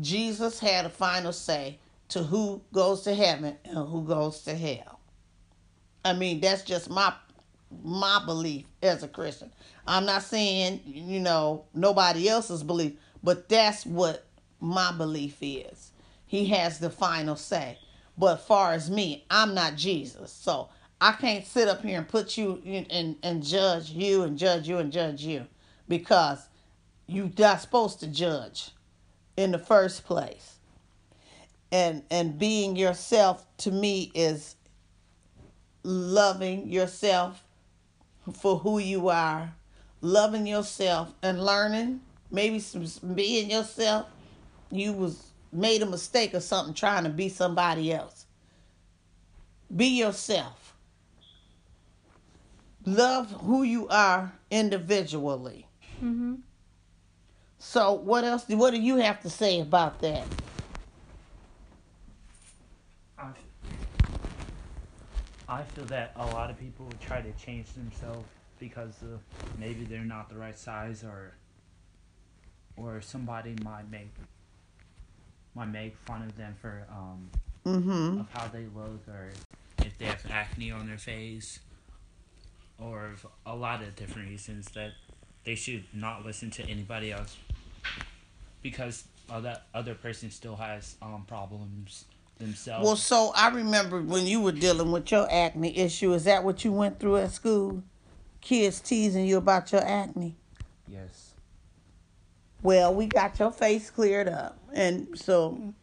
Jesus 0.00 0.58
had 0.60 0.86
a 0.86 0.90
final 0.90 1.32
say 1.32 1.78
to 2.08 2.22
who 2.22 2.62
goes 2.72 3.02
to 3.02 3.14
heaven 3.14 3.56
and 3.64 3.88
who 3.88 4.04
goes 4.04 4.42
to 4.42 4.54
hell. 4.54 4.97
I 6.04 6.12
mean, 6.12 6.40
that's 6.40 6.62
just 6.62 6.90
my 6.90 7.12
my 7.84 8.22
belief 8.24 8.64
as 8.82 9.02
a 9.02 9.08
Christian. 9.08 9.52
I'm 9.86 10.06
not 10.06 10.22
saying, 10.22 10.80
you 10.86 11.20
know, 11.20 11.64
nobody 11.74 12.28
else's 12.28 12.62
belief, 12.62 12.94
but 13.22 13.48
that's 13.48 13.84
what 13.84 14.24
my 14.60 14.92
belief 14.92 15.36
is. 15.40 15.92
He 16.26 16.46
has 16.46 16.78
the 16.78 16.90
final 16.90 17.36
say. 17.36 17.78
But 18.16 18.38
far 18.38 18.72
as 18.72 18.90
me, 18.90 19.24
I'm 19.30 19.54
not 19.54 19.76
Jesus. 19.76 20.32
So 20.32 20.68
I 21.00 21.12
can't 21.12 21.46
sit 21.46 21.68
up 21.68 21.82
here 21.82 21.98
and 21.98 22.08
put 22.08 22.36
you 22.36 22.60
in, 22.64 22.86
and, 22.90 23.16
and 23.22 23.42
judge 23.42 23.90
you 23.90 24.22
and 24.22 24.36
judge 24.36 24.68
you 24.68 24.78
and 24.78 24.92
judge 24.92 25.22
you 25.22 25.46
because 25.88 26.48
you're 27.06 27.30
not 27.38 27.60
supposed 27.60 28.00
to 28.00 28.06
judge 28.08 28.70
in 29.36 29.52
the 29.52 29.58
first 29.58 30.04
place. 30.04 30.56
And 31.70 32.02
and 32.10 32.38
being 32.38 32.76
yourself 32.76 33.44
to 33.58 33.70
me 33.70 34.10
is 34.14 34.56
loving 35.88 36.68
yourself 36.68 37.42
for 38.34 38.58
who 38.58 38.78
you 38.78 39.08
are, 39.08 39.54
loving 40.02 40.46
yourself 40.46 41.12
and 41.22 41.42
learning, 41.42 42.00
maybe 42.30 42.58
some, 42.58 42.86
being 43.14 43.50
yourself, 43.50 44.06
you 44.70 44.92
was 44.92 45.28
made 45.50 45.80
a 45.80 45.86
mistake 45.86 46.34
or 46.34 46.40
something 46.40 46.74
trying 46.74 47.04
to 47.04 47.10
be 47.10 47.30
somebody 47.30 47.90
else. 47.92 48.26
Be 49.74 49.86
yourself. 49.86 50.74
Love 52.84 53.30
who 53.42 53.62
you 53.62 53.88
are 53.88 54.32
individually. 54.50 55.66
Mm-hmm. 55.96 56.34
So, 57.58 57.92
what 57.92 58.24
else? 58.24 58.44
What 58.48 58.72
do 58.72 58.80
you 58.80 58.96
have 58.96 59.20
to 59.22 59.30
say 59.30 59.60
about 59.60 60.00
that? 60.00 60.24
I 65.48 65.62
feel 65.62 65.84
that 65.86 66.12
a 66.16 66.26
lot 66.26 66.50
of 66.50 66.58
people 66.58 66.88
try 67.00 67.22
to 67.22 67.32
change 67.32 67.72
themselves 67.72 68.26
because 68.58 69.00
of 69.02 69.20
maybe 69.58 69.84
they're 69.84 70.00
not 70.00 70.28
the 70.28 70.36
right 70.36 70.58
size 70.58 71.02
or 71.02 71.34
or 72.76 73.00
somebody 73.00 73.56
might 73.62 73.90
make 73.90 74.10
might 75.54 75.66
make 75.66 75.96
fun 76.04 76.22
of 76.22 76.36
them 76.36 76.54
for 76.60 76.86
um 76.90 77.30
mm-hmm. 77.64 78.20
of 78.20 78.30
how 78.32 78.46
they 78.48 78.66
look 78.74 79.00
or 79.08 79.30
if 79.78 79.96
they 79.98 80.04
have 80.04 80.24
acne 80.30 80.70
on 80.70 80.86
their 80.86 80.98
face 80.98 81.60
or 82.78 83.14
a 83.46 83.54
lot 83.54 83.82
of 83.82 83.96
different 83.96 84.28
reasons 84.28 84.66
that 84.72 84.92
they 85.44 85.54
should 85.54 85.84
not 85.92 86.24
listen 86.24 86.50
to 86.50 86.62
anybody 86.64 87.10
else 87.10 87.36
because 88.62 89.04
that 89.40 89.66
other 89.74 89.94
person 89.94 90.30
still 90.30 90.56
has 90.56 90.96
um 91.00 91.24
problems 91.26 92.04
themselves. 92.38 92.84
Well, 92.84 92.96
so 92.96 93.32
I 93.34 93.48
remember 93.48 94.00
when 94.00 94.26
you 94.26 94.40
were 94.40 94.52
dealing 94.52 94.90
with 94.92 95.10
your 95.10 95.28
acne 95.30 95.76
issue. 95.76 96.12
Is 96.12 96.24
that 96.24 96.44
what 96.44 96.64
you 96.64 96.72
went 96.72 96.98
through 96.98 97.18
at 97.18 97.32
school? 97.32 97.82
Kids 98.40 98.80
teasing 98.80 99.26
you 99.26 99.36
about 99.36 99.72
your 99.72 99.84
acne. 99.84 100.36
Yes. 100.86 101.34
Well, 102.62 102.94
we 102.94 103.06
got 103.06 103.38
your 103.38 103.52
face 103.52 103.90
cleared 103.90 104.28
up, 104.28 104.58
and 104.72 105.08
so, 105.14 105.74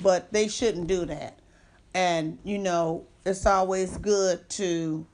but 0.00 0.32
they 0.32 0.48
shouldn't 0.48 0.86
do 0.86 1.04
that. 1.04 1.38
And 1.94 2.38
you 2.44 2.58
know, 2.58 3.06
it's 3.24 3.46
always 3.46 3.96
good 3.98 4.48
to 4.50 5.06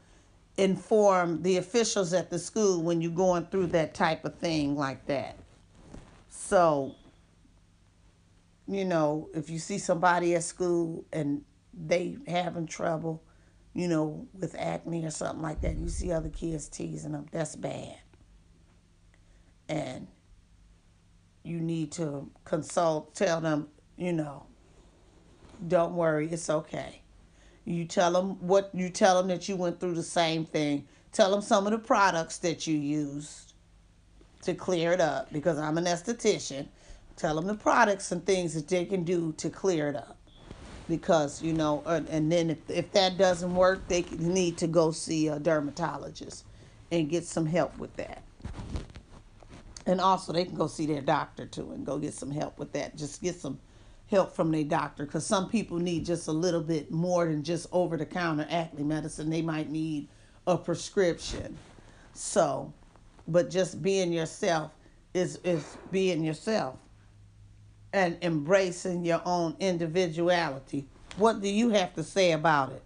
inform 0.56 1.42
the 1.42 1.56
officials 1.56 2.12
at 2.12 2.30
the 2.30 2.38
school 2.38 2.82
when 2.82 3.00
you're 3.00 3.10
going 3.10 3.46
through 3.46 3.66
that 3.68 3.94
type 3.94 4.24
of 4.24 4.34
thing 4.36 4.76
like 4.76 5.06
that. 5.06 5.36
So 6.28 6.94
you 8.70 8.84
know, 8.84 9.28
if 9.34 9.50
you 9.50 9.58
see 9.58 9.78
somebody 9.78 10.36
at 10.36 10.44
school 10.44 11.04
and 11.12 11.42
they 11.74 12.16
having 12.28 12.66
trouble, 12.66 13.20
you 13.74 13.88
know, 13.88 14.28
with 14.32 14.54
acne 14.56 15.04
or 15.04 15.10
something 15.10 15.42
like 15.42 15.60
that, 15.62 15.76
you 15.76 15.88
see 15.88 16.12
other 16.12 16.28
kids 16.28 16.68
teasing 16.68 17.12
them, 17.12 17.26
that's 17.32 17.56
bad. 17.56 17.98
And 19.68 20.06
you 21.42 21.60
need 21.60 21.90
to 21.92 22.30
consult, 22.44 23.12
tell 23.14 23.40
them, 23.40 23.66
you 23.96 24.12
know, 24.12 24.46
don't 25.66 25.94
worry, 25.94 26.28
it's 26.30 26.48
okay. 26.48 27.02
You 27.64 27.86
tell 27.86 28.12
them 28.12 28.46
what 28.46 28.70
you 28.72 28.88
tell 28.88 29.18
them 29.18 29.28
that 29.28 29.48
you 29.48 29.56
went 29.56 29.80
through 29.80 29.94
the 29.94 30.02
same 30.02 30.44
thing. 30.44 30.86
Tell 31.12 31.32
them 31.32 31.42
some 31.42 31.66
of 31.66 31.72
the 31.72 31.78
products 31.78 32.38
that 32.38 32.68
you 32.68 32.76
used 32.76 33.54
to 34.42 34.54
clear 34.54 34.92
it 34.92 35.00
up 35.00 35.32
because 35.32 35.58
I'm 35.58 35.76
an 35.76 35.84
esthetician 35.84 36.68
Tell 37.20 37.34
them 37.34 37.48
the 37.48 37.54
products 37.54 38.12
and 38.12 38.24
things 38.24 38.54
that 38.54 38.66
they 38.66 38.86
can 38.86 39.04
do 39.04 39.34
to 39.36 39.50
clear 39.50 39.90
it 39.90 39.96
up. 39.96 40.16
Because, 40.88 41.42
you 41.42 41.52
know, 41.52 41.82
uh, 41.84 42.00
and 42.08 42.32
then 42.32 42.48
if, 42.48 42.58
if 42.70 42.90
that 42.92 43.18
doesn't 43.18 43.54
work, 43.54 43.86
they 43.88 44.06
need 44.18 44.56
to 44.56 44.66
go 44.66 44.90
see 44.90 45.28
a 45.28 45.38
dermatologist 45.38 46.46
and 46.90 47.10
get 47.10 47.26
some 47.26 47.44
help 47.44 47.76
with 47.76 47.94
that. 47.96 48.22
And 49.84 50.00
also, 50.00 50.32
they 50.32 50.46
can 50.46 50.54
go 50.54 50.66
see 50.66 50.86
their 50.86 51.02
doctor 51.02 51.44
too 51.44 51.72
and 51.72 51.84
go 51.84 51.98
get 51.98 52.14
some 52.14 52.30
help 52.30 52.58
with 52.58 52.72
that. 52.72 52.96
Just 52.96 53.20
get 53.20 53.34
some 53.34 53.60
help 54.06 54.34
from 54.34 54.50
their 54.50 54.64
doctor 54.64 55.04
because 55.04 55.26
some 55.26 55.46
people 55.50 55.76
need 55.78 56.06
just 56.06 56.26
a 56.26 56.32
little 56.32 56.62
bit 56.62 56.90
more 56.90 57.26
than 57.26 57.42
just 57.42 57.66
over 57.70 57.98
the 57.98 58.06
counter 58.06 58.46
acne 58.48 58.82
medicine. 58.82 59.28
They 59.28 59.42
might 59.42 59.68
need 59.68 60.08
a 60.46 60.56
prescription. 60.56 61.58
So, 62.14 62.72
but 63.28 63.50
just 63.50 63.82
being 63.82 64.10
yourself 64.10 64.72
is 65.12 65.38
is 65.44 65.76
being 65.90 66.24
yourself 66.24 66.78
and 67.92 68.16
embracing 68.22 69.04
your 69.04 69.22
own 69.24 69.56
individuality. 69.60 70.86
What 71.16 71.40
do 71.40 71.48
you 71.48 71.70
have 71.70 71.94
to 71.94 72.04
say 72.04 72.32
about 72.32 72.72
it? 72.72 72.82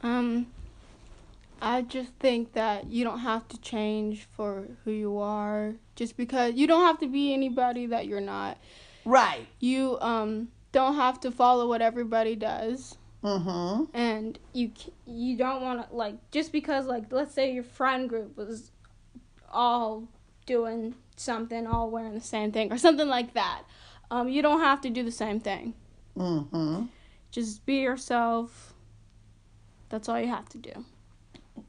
Um, 0.00 0.46
I 1.60 1.82
just 1.82 2.12
think 2.20 2.52
that 2.52 2.86
you 2.86 3.04
don't 3.04 3.20
have 3.20 3.48
to 3.48 3.60
change 3.60 4.26
for 4.32 4.68
who 4.84 4.90
you 4.90 5.18
are 5.18 5.74
just 5.94 6.16
because 6.16 6.54
you 6.54 6.66
don't 6.66 6.82
have 6.82 6.98
to 7.00 7.06
be 7.06 7.32
anybody 7.32 7.86
that 7.86 8.06
you're 8.06 8.20
not. 8.20 8.58
Right. 9.04 9.46
You 9.60 9.98
um 10.00 10.48
don't 10.72 10.96
have 10.96 11.20
to 11.20 11.30
follow 11.30 11.68
what 11.68 11.80
everybody 11.80 12.36
does. 12.36 12.98
Mm-hmm. 13.24 13.84
And 13.96 14.38
you 14.52 14.70
you 15.06 15.36
don't 15.36 15.62
want 15.62 15.88
to 15.88 15.96
like 15.96 16.16
just 16.30 16.52
because 16.52 16.86
like 16.86 17.10
let's 17.10 17.34
say 17.34 17.52
your 17.52 17.64
friend 17.64 18.08
group 18.08 18.36
was 18.36 18.70
all 19.50 20.06
doing 20.44 20.94
something, 21.16 21.66
all 21.66 21.90
wearing 21.90 22.14
the 22.14 22.20
same 22.20 22.52
thing 22.52 22.72
or 22.72 22.78
something 22.78 23.08
like 23.08 23.34
that. 23.34 23.62
Um, 24.10 24.28
you 24.28 24.42
don't 24.42 24.60
have 24.60 24.80
to 24.82 24.90
do 24.90 25.02
the 25.02 25.12
same 25.12 25.40
thing. 25.40 25.74
Mm-hmm. 26.16 26.84
Just 27.30 27.66
be 27.66 27.76
yourself. 27.76 28.74
That's 29.88 30.08
all 30.08 30.18
you 30.20 30.28
have 30.28 30.48
to 30.50 30.58
do. 30.58 30.84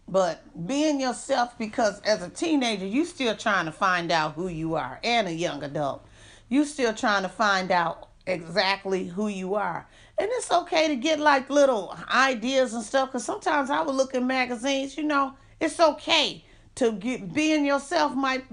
But 0.07 0.67
being 0.67 0.99
yourself 0.99 1.57
because 1.57 1.99
as 2.01 2.21
a 2.21 2.29
teenager 2.29 2.85
you 2.85 3.05
still 3.05 3.35
trying 3.35 3.65
to 3.65 3.71
find 3.71 4.11
out 4.11 4.33
who 4.33 4.47
you 4.47 4.75
are 4.75 4.99
and 5.03 5.27
a 5.27 5.33
young 5.33 5.63
adult. 5.63 6.05
You 6.49 6.63
still 6.63 6.93
trying 6.93 7.23
to 7.23 7.29
find 7.29 7.71
out 7.71 8.09
exactly 8.25 9.07
who 9.07 9.27
you 9.27 9.55
are. 9.55 9.87
And 10.17 10.29
it's 10.33 10.51
okay 10.51 10.87
to 10.87 10.95
get 10.95 11.19
like 11.19 11.49
little 11.49 11.97
ideas 12.09 12.73
and 12.73 12.83
stuff 12.83 13.09
because 13.09 13.25
sometimes 13.25 13.69
I 13.69 13.81
would 13.81 13.95
look 13.95 14.13
in 14.13 14.25
magazines, 14.27 14.97
you 14.97 15.03
know, 15.03 15.33
it's 15.59 15.79
okay 15.79 16.43
to 16.75 16.91
get 16.93 17.33
being 17.33 17.65
yourself 17.65 18.15
might 18.15 18.45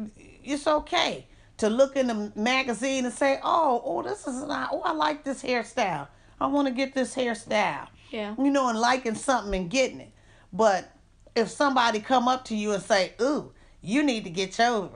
it's 0.45 0.67
okay 0.67 1.27
to 1.59 1.69
look 1.71 1.97
in 1.97 2.09
the 2.09 2.33
magazine 2.35 3.05
and 3.05 3.15
say, 3.15 3.39
"Oh, 3.43 3.83
oh, 3.85 4.03
this 4.03 4.27
is 4.27 4.43
not. 4.45 4.71
Oh, 4.73 4.83
I 4.83 4.93
like 4.93 5.25
this 5.25 5.43
hairstyle. 5.43 6.09
I 6.41 6.47
want 6.47 6.69
to 6.69 6.75
get 6.75 6.95
this 6.95 7.15
hairstyle." 7.15 7.89
Yeah. 8.11 8.35
You 8.39 8.51
know, 8.51 8.69
and 8.69 8.79
liking 8.79 9.15
something 9.15 9.55
and 9.55 9.71
getting 9.71 10.01
it. 10.01 10.13
But 10.53 10.91
if 11.35 11.51
somebody 11.51 12.01
come 12.01 12.29
up 12.29 12.45
to 12.47 12.57
you 12.57 12.73
and 12.73 12.83
say, 12.83 13.15
"Ooh, 13.21 13.53
you 13.81 14.03
need 14.03 14.25
to 14.25 14.31
get 14.31 14.59
your, 14.59 14.91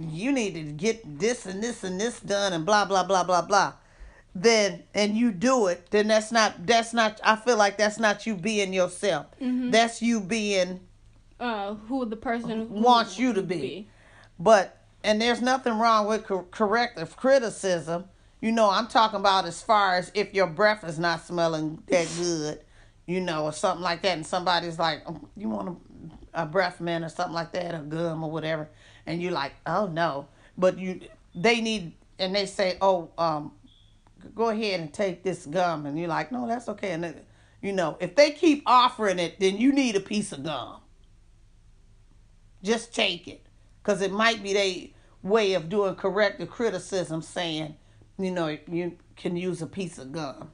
you 0.00 0.32
need 0.32 0.54
to 0.54 0.62
get 0.62 1.18
this 1.18 1.46
and 1.46 1.62
this 1.62 1.84
and 1.84 2.00
this 2.00 2.20
done 2.20 2.52
and 2.52 2.64
blah 2.66 2.84
blah 2.84 3.04
blah 3.04 3.24
blah 3.24 3.42
blah," 3.42 3.74
then 4.34 4.82
and 4.94 5.16
you 5.16 5.30
do 5.30 5.66
it, 5.68 5.90
then 5.90 6.08
that's 6.08 6.32
not 6.32 6.66
that's 6.66 6.92
not. 6.92 7.20
I 7.22 7.36
feel 7.36 7.56
like 7.56 7.76
that's 7.76 7.98
not 7.98 8.26
you 8.26 8.36
being 8.36 8.72
yourself. 8.72 9.26
Mm-hmm. 9.40 9.70
That's 9.70 10.02
you 10.02 10.20
being 10.20 10.80
uh, 11.40 11.74
who 11.74 12.04
the 12.06 12.16
person 12.16 12.68
who 12.68 12.80
wants 12.80 13.18
you 13.18 13.32
to 13.32 13.42
be. 13.42 13.60
be. 13.60 13.88
But 14.38 14.83
and 15.04 15.20
there's 15.20 15.42
nothing 15.42 15.78
wrong 15.78 16.06
with 16.06 16.24
cor- 16.26 16.46
corrective 16.50 17.16
criticism. 17.16 18.06
You 18.40 18.52
know, 18.52 18.70
I'm 18.70 18.88
talking 18.88 19.20
about 19.20 19.44
as 19.44 19.62
far 19.62 19.94
as 19.94 20.10
if 20.14 20.34
your 20.34 20.46
breath 20.48 20.82
is 20.82 20.98
not 20.98 21.24
smelling 21.24 21.82
that 21.88 22.08
good, 22.18 22.60
you 23.06 23.20
know, 23.20 23.44
or 23.44 23.52
something 23.52 23.82
like 23.84 24.02
that, 24.02 24.16
and 24.16 24.26
somebody's 24.26 24.78
like, 24.78 25.02
oh, 25.06 25.20
"You 25.36 25.50
want 25.50 25.78
a, 26.34 26.42
a 26.42 26.46
breath 26.46 26.80
mint 26.80 27.04
or 27.04 27.08
something 27.10 27.34
like 27.34 27.52
that, 27.52 27.74
or 27.74 27.80
gum 27.80 28.24
or 28.24 28.30
whatever," 28.30 28.68
and 29.06 29.22
you're 29.22 29.32
like, 29.32 29.52
"Oh 29.66 29.86
no," 29.86 30.26
but 30.58 30.78
you 30.78 31.00
they 31.34 31.60
need 31.60 31.92
and 32.18 32.34
they 32.34 32.46
say, 32.46 32.76
"Oh, 32.80 33.10
um, 33.18 33.52
go 34.34 34.48
ahead 34.48 34.80
and 34.80 34.92
take 34.92 35.22
this 35.22 35.46
gum," 35.46 35.86
and 35.86 35.98
you're 35.98 36.08
like, 36.08 36.32
"No, 36.32 36.46
that's 36.48 36.68
okay," 36.70 36.92
and 36.92 37.04
then, 37.04 37.20
you 37.62 37.72
know, 37.72 37.96
if 38.00 38.14
they 38.16 38.30
keep 38.32 38.62
offering 38.66 39.18
it, 39.18 39.38
then 39.40 39.58
you 39.58 39.72
need 39.72 39.96
a 39.96 40.00
piece 40.00 40.32
of 40.32 40.42
gum. 40.42 40.80
Just 42.62 42.94
take 42.94 43.28
it 43.28 43.46
because 43.82 44.02
it 44.02 44.12
might 44.12 44.42
be 44.42 44.54
their 44.54 44.93
way 45.24 45.54
of 45.54 45.68
doing 45.68 45.96
corrective 45.96 46.50
criticism, 46.50 47.22
saying, 47.22 47.74
you 48.18 48.30
know, 48.30 48.56
you 48.70 48.96
can 49.16 49.36
use 49.36 49.60
a 49.62 49.66
piece 49.66 49.98
of 49.98 50.12
gum. 50.12 50.52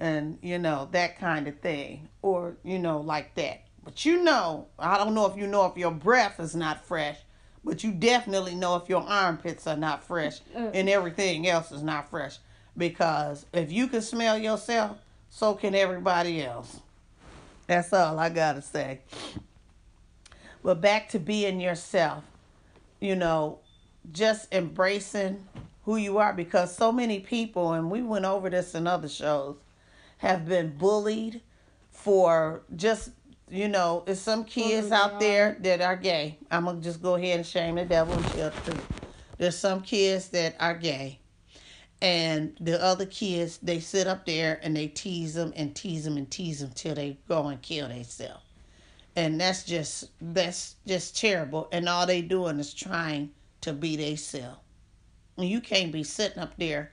And, 0.00 0.38
you 0.40 0.58
know, 0.58 0.88
that 0.92 1.18
kind 1.18 1.48
of 1.48 1.58
thing. 1.60 2.08
Or, 2.22 2.56
you 2.62 2.78
know, 2.78 3.00
like 3.00 3.34
that. 3.34 3.64
But 3.86 4.04
you 4.04 4.22
know, 4.22 4.66
I 4.78 4.98
don't 4.98 5.14
know 5.14 5.26
if 5.26 5.36
you 5.36 5.46
know 5.46 5.66
if 5.66 5.76
your 5.76 5.92
breath 5.92 6.40
is 6.40 6.56
not 6.56 6.84
fresh, 6.84 7.18
but 7.64 7.84
you 7.84 7.92
definitely 7.92 8.56
know 8.56 8.76
if 8.76 8.88
your 8.88 9.02
armpits 9.02 9.66
are 9.66 9.76
not 9.76 10.02
fresh 10.02 10.40
uh. 10.56 10.70
and 10.74 10.88
everything 10.88 11.48
else 11.48 11.70
is 11.70 11.82
not 11.82 12.10
fresh. 12.10 12.38
Because 12.76 13.46
if 13.52 13.70
you 13.70 13.86
can 13.86 14.02
smell 14.02 14.38
yourself, 14.38 14.98
so 15.30 15.54
can 15.54 15.74
everybody 15.74 16.42
else. 16.42 16.80
That's 17.66 17.92
all 17.92 18.18
I 18.18 18.28
got 18.28 18.54
to 18.54 18.62
say. 18.62 19.00
But 20.62 20.80
back 20.80 21.08
to 21.10 21.18
being 21.18 21.60
yourself, 21.60 22.24
you 23.00 23.14
know, 23.14 23.58
just 24.12 24.52
embracing 24.52 25.44
who 25.84 25.96
you 25.96 26.18
are 26.18 26.32
because 26.32 26.74
so 26.74 26.90
many 26.90 27.20
people, 27.20 27.72
and 27.72 27.90
we 27.90 28.02
went 28.02 28.24
over 28.24 28.50
this 28.50 28.74
in 28.74 28.86
other 28.86 29.08
shows, 29.08 29.56
have 30.18 30.46
been 30.48 30.76
bullied 30.76 31.40
for 31.90 32.62
just, 32.74 33.10
you 33.48 33.68
know, 33.68 34.02
there's 34.06 34.20
some 34.20 34.44
kids 34.44 34.90
out 34.90 35.20
there 35.20 35.56
that 35.60 35.80
are 35.80 35.96
gay. 35.96 36.38
I'm 36.50 36.64
going 36.64 36.78
to 36.78 36.82
just 36.82 37.02
go 37.02 37.14
ahead 37.14 37.36
and 37.36 37.46
shame 37.46 37.76
the 37.76 37.84
devil 37.84 38.14
and 38.14 38.24
tell 38.28 38.50
the 38.50 38.72
truth. 38.72 38.86
There's 39.38 39.58
some 39.58 39.82
kids 39.82 40.28
that 40.30 40.56
are 40.58 40.74
gay. 40.74 41.20
And 42.02 42.56
the 42.60 42.82
other 42.82 43.06
kids, 43.06 43.58
they 43.58 43.80
sit 43.80 44.06
up 44.06 44.26
there 44.26 44.60
and 44.62 44.76
they 44.76 44.88
tease 44.88 45.34
them 45.34 45.52
and 45.56 45.74
tease 45.74 46.04
them 46.04 46.16
and 46.16 46.30
tease 46.30 46.60
them 46.60 46.70
till 46.74 46.94
they 46.94 47.18
go 47.28 47.46
and 47.46 47.60
kill 47.62 47.88
themselves 47.88 48.45
and 49.16 49.40
that's 49.40 49.64
just 49.64 50.10
that's 50.20 50.76
just 50.86 51.18
terrible. 51.18 51.68
And 51.72 51.88
all 51.88 52.06
they 52.06 52.22
doing 52.22 52.60
is 52.60 52.72
trying 52.74 53.30
to 53.62 53.72
be 53.72 53.96
themselves 53.96 54.60
and 55.36 55.48
you 55.48 55.60
can't 55.60 55.92
be 55.92 56.02
sitting 56.02 56.38
up 56.38 56.56
there. 56.56 56.92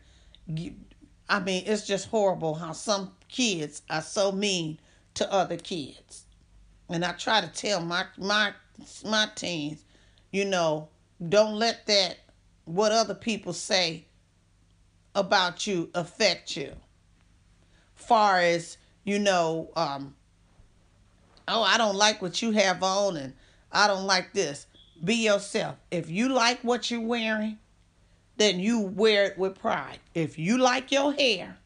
I 1.30 1.40
mean 1.40 1.64
it's 1.66 1.86
just 1.86 2.08
horrible 2.10 2.56
how 2.56 2.74
some 2.74 3.12
kids 3.30 3.82
are 3.90 4.02
so 4.02 4.32
mean 4.32 4.80
to 5.16 5.32
other 5.32 5.58
kids. 5.58 6.26
And 6.90 7.06
i 7.06 7.12
try 7.14 7.42
to 7.42 7.48
tell 7.48 7.82
my 7.82 8.06
my 8.18 8.54
my 9.06 9.28
teens 9.36 9.84
you 10.32 10.46
know 10.46 10.90
don't 11.30 11.56
let 11.56 11.86
that 11.86 12.18
what 12.66 12.92
other 12.92 13.14
people 13.14 13.54
say 13.54 14.06
about 15.16 15.68
you 15.68 15.90
affect 15.94 16.58
you. 16.58 16.74
Far 17.96 18.40
as 18.40 18.78
you 19.04 19.20
know 19.20 19.70
um 19.76 20.16
oh, 21.48 21.62
I 21.62 21.78
don't 21.78 21.96
like 21.96 22.22
what 22.22 22.42
you 22.42 22.52
have 22.52 22.82
on 22.84 23.18
and 23.18 23.34
I 23.72 23.88
don't 23.88 24.06
like 24.06 24.34
this. 24.34 24.68
Be 25.04 25.16
yourself. 25.16 25.76
If 25.92 26.10
you 26.10 26.30
like 26.30 26.62
what 26.64 26.90
you're 26.90 27.02
wearing, 27.02 27.58
then 28.38 28.60
you 28.60 28.80
wear 28.80 29.26
it 29.26 29.38
with 29.38 29.60
pride. 29.60 30.00
If 30.14 30.40
you 30.40 30.58
like 30.58 30.92
your 30.92 31.14
hair, 31.14 31.58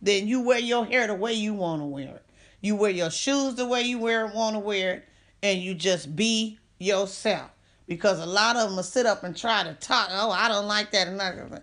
then 0.00 0.28
you 0.28 0.42
wear 0.42 0.58
your 0.58 0.84
hair 0.84 1.06
the 1.06 1.14
way 1.14 1.32
you 1.32 1.54
want 1.54 1.82
to 1.82 1.86
wear 1.86 2.08
it. 2.08 2.26
You 2.60 2.76
wear 2.76 2.90
your 2.90 3.10
shoes 3.10 3.56
the 3.56 3.66
way 3.66 3.82
you 3.82 3.98
wear 3.98 4.26
it, 4.26 4.34
want 4.34 4.54
to 4.54 4.60
wear 4.60 4.94
it, 4.94 5.08
and 5.42 5.60
you 5.60 5.74
just 5.74 6.14
be 6.16 6.58
yourself. 6.78 7.50
Because 7.86 8.18
a 8.20 8.26
lot 8.26 8.56
of 8.56 8.68
them 8.68 8.76
will 8.76 8.82
sit 8.82 9.04
up 9.04 9.24
and 9.24 9.36
try 9.36 9.62
to 9.62 9.74
talk. 9.74 10.08
Oh, 10.10 10.30
I 10.30 10.48
don't 10.48 10.66
like 10.66 10.90
that. 10.92 11.08
And. 11.08 11.62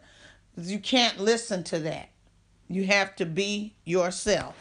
You 0.58 0.80
can't 0.80 1.20
listen 1.20 1.64
to 1.66 1.80
that. 1.80 2.10
You 2.68 2.86
have 2.86 3.16
to 3.16 3.26
be 3.26 3.74
yourself. 3.84 4.61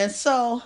And 0.00 0.10
so. 0.10 0.62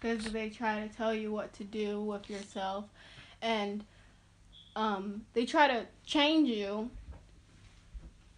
Because 0.00 0.24
they 0.32 0.50
try 0.50 0.80
to 0.86 0.92
tell 0.92 1.14
you 1.14 1.30
what 1.30 1.52
to 1.54 1.64
do 1.64 2.00
with 2.00 2.28
yourself. 2.28 2.86
And 3.40 3.84
um, 4.74 5.24
they 5.32 5.46
try 5.46 5.68
to 5.68 5.86
change 6.04 6.48
you. 6.48 6.90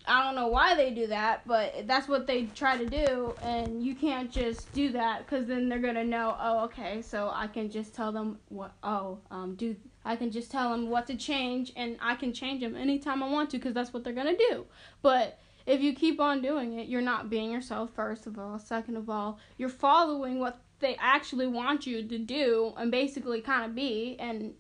I 0.07 0.23
don't 0.23 0.35
know 0.35 0.49
why 0.49 0.75
they 0.75 0.91
do 0.91 1.07
that, 1.07 1.47
but 1.47 1.87
that's 1.87 2.09
what 2.09 2.27
they 2.27 2.45
try 2.55 2.77
to 2.77 2.87
do. 2.87 3.35
And 3.43 3.83
you 3.83 3.95
can't 3.95 4.31
just 4.31 4.71
do 4.75 4.93
that 4.93 5.25
because 5.25 5.47
then 5.47 5.71
they're 5.71 5.79
to 5.95 6.05
know, 6.05 6.37
oh, 6.39 6.65
okay, 6.65 7.01
so 7.01 7.31
I 7.33 7.47
can 7.47 7.71
just 7.71 7.95
tell 7.95 8.13
them 8.13 8.39
what, 8.51 8.73
oh, 8.83 9.19
um, 9.31 9.55
do. 9.55 9.77
I 10.05 10.15
can 10.17 10.31
just 10.31 10.51
tell 10.51 10.71
them 10.71 10.91
what 10.91 11.07
to 11.07 11.17
change 11.17 11.73
and 11.75 11.97
I 12.03 12.17
can 12.17 12.35
change 12.35 12.61
them 12.61 12.77
anytime 12.77 13.23
I 13.23 13.31
want 13.31 13.49
to 13.51 13.59
because 13.59 13.73
that's 13.73 13.95
what 13.95 14.05
they're 14.05 14.13
to 14.37 14.37
do. 14.51 14.67
But 15.01 15.39
if 15.69 15.83
you 15.83 15.93
keep 15.93 16.19
on 16.19 16.41
doing 16.41 16.79
it, 16.79 16.89
you're 16.89 17.03
not 17.03 17.29
being 17.29 17.51
yourself, 17.53 17.91
first 17.95 18.27
of 18.27 18.39
all. 18.39 18.59
Second 18.59 18.97
of 18.97 19.11
all, 19.11 19.39
you're 19.59 19.69
following 19.69 20.41
what 20.41 20.63
they 20.81 20.97
actually 20.99 21.47
want 21.47 21.87
you 21.87 22.03
to 22.03 22.19
do 22.19 22.73
and 22.79 22.91
basically 22.91 23.43
kind 23.43 23.67
of 23.67 23.75
be, 23.75 24.17
and 24.19 24.55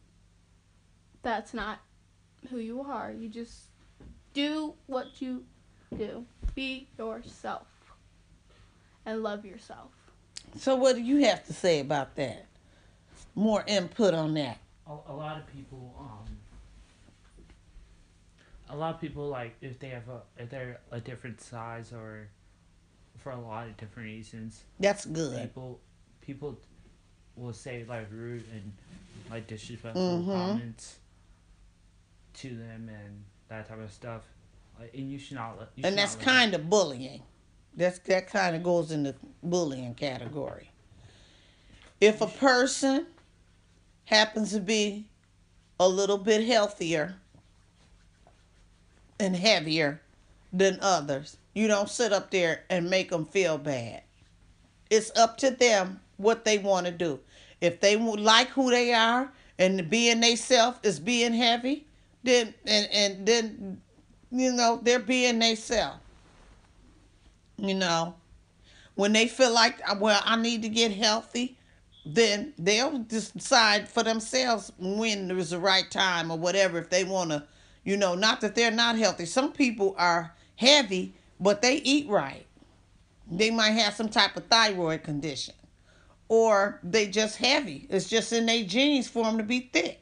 that's 1.22 1.54
not 1.54 1.78
who 2.50 2.58
you 2.58 2.82
are. 2.82 3.10
You 3.10 3.30
just 3.30 3.68
do 4.34 4.74
what 4.86 5.22
you 5.22 5.44
do. 5.96 6.26
Be 6.54 6.88
yourself 6.98 7.66
and 9.06 9.22
love 9.22 9.46
yourself. 9.46 9.90
So, 10.58 10.76
what 10.76 10.96
do 10.96 11.02
you 11.02 11.24
have 11.24 11.46
to 11.46 11.54
say 11.54 11.80
about 11.80 12.16
that? 12.16 12.44
More 13.34 13.64
input 13.66 14.12
on 14.12 14.34
that. 14.34 14.58
A, 14.86 14.92
a 15.08 15.14
lot 15.14 15.38
of 15.38 15.46
people, 15.46 15.94
um, 15.98 16.37
a 18.70 18.76
lot 18.76 18.94
of 18.94 19.00
people 19.00 19.28
like 19.28 19.56
if 19.60 19.78
they 19.78 19.88
have 19.88 20.08
a 20.08 20.20
if 20.36 20.50
they're 20.50 20.80
a 20.90 21.00
different 21.00 21.40
size 21.40 21.92
or 21.92 22.28
for 23.18 23.32
a 23.32 23.40
lot 23.40 23.66
of 23.66 23.76
different 23.76 24.06
reasons. 24.06 24.64
That's 24.78 25.04
good. 25.04 25.40
People 25.40 25.80
people 26.20 26.58
will 27.36 27.52
say 27.52 27.84
like 27.88 28.06
rude 28.10 28.44
and 28.52 28.72
like 29.30 29.46
disrespectful 29.46 30.22
Mhm. 30.22 30.32
comments 30.32 30.98
to 32.34 32.48
them 32.50 32.88
and 32.88 33.24
that 33.48 33.68
type 33.68 33.80
of 33.80 33.92
stuff. 33.92 34.22
Like, 34.78 34.94
and 34.94 35.10
you 35.10 35.18
should 35.18 35.36
not 35.36 35.58
let. 35.58 35.68
You 35.74 35.82
should 35.82 35.88
And 35.88 35.98
that's 35.98 36.14
kind 36.16 36.54
of 36.54 36.68
bullying. 36.70 37.22
That's 37.74 37.98
that 38.00 38.26
kind 38.28 38.54
of 38.56 38.62
goes 38.62 38.90
in 38.92 39.02
the 39.04 39.14
bullying 39.42 39.94
category. 39.94 40.70
If 42.00 42.20
a 42.20 42.26
person 42.26 43.06
happens 44.04 44.52
to 44.52 44.60
be 44.60 45.08
a 45.80 45.88
little 45.88 46.18
bit 46.18 46.46
healthier 46.46 47.16
and 49.20 49.36
heavier 49.36 50.00
than 50.52 50.78
others. 50.80 51.36
You 51.54 51.68
don't 51.68 51.88
sit 51.88 52.12
up 52.12 52.30
there 52.30 52.64
and 52.70 52.88
make 52.88 53.10
them 53.10 53.24
feel 53.24 53.58
bad. 53.58 54.02
It's 54.90 55.16
up 55.16 55.36
to 55.38 55.50
them 55.50 56.00
what 56.16 56.44
they 56.44 56.58
want 56.58 56.86
to 56.86 56.92
do. 56.92 57.20
If 57.60 57.80
they 57.80 57.96
like 57.96 58.48
who 58.48 58.70
they 58.70 58.94
are 58.94 59.30
and 59.58 59.90
being 59.90 60.20
they 60.20 60.36
self 60.36 60.78
is 60.82 61.00
being 61.00 61.34
heavy, 61.34 61.86
then 62.22 62.54
and 62.66 62.88
and 62.92 63.26
then 63.26 63.80
you 64.30 64.52
know 64.52 64.80
they're 64.82 64.98
being 64.98 65.38
they 65.38 65.54
self. 65.54 65.96
You 67.56 67.74
know, 67.74 68.14
when 68.94 69.12
they 69.12 69.26
feel 69.26 69.52
like 69.52 69.80
well 70.00 70.22
I 70.24 70.36
need 70.36 70.62
to 70.62 70.68
get 70.68 70.92
healthy, 70.92 71.56
then 72.06 72.52
they'll 72.56 72.98
decide 73.00 73.88
for 73.88 74.02
themselves 74.02 74.72
when 74.78 75.28
there's 75.28 75.50
the 75.50 75.58
right 75.58 75.90
time 75.90 76.30
or 76.30 76.38
whatever 76.38 76.78
if 76.78 76.88
they 76.88 77.04
want 77.04 77.30
to 77.30 77.42
you 77.88 77.96
know 77.96 78.14
not 78.14 78.40
that 78.42 78.54
they're 78.54 78.70
not 78.70 78.96
healthy. 78.96 79.24
Some 79.24 79.52
people 79.52 79.94
are 79.98 80.34
heavy 80.56 81.14
but 81.40 81.62
they 81.62 81.76
eat 81.76 82.08
right. 82.08 82.46
They 83.30 83.50
might 83.50 83.70
have 83.70 83.94
some 83.94 84.08
type 84.08 84.36
of 84.36 84.46
thyroid 84.46 85.04
condition 85.04 85.54
or 86.28 86.80
they 86.82 87.06
just 87.06 87.38
heavy. 87.38 87.86
It's 87.88 88.08
just 88.08 88.32
in 88.32 88.46
their 88.46 88.64
genes 88.64 89.08
for 89.08 89.24
them 89.24 89.38
to 89.38 89.44
be 89.44 89.70
thick. 89.72 90.00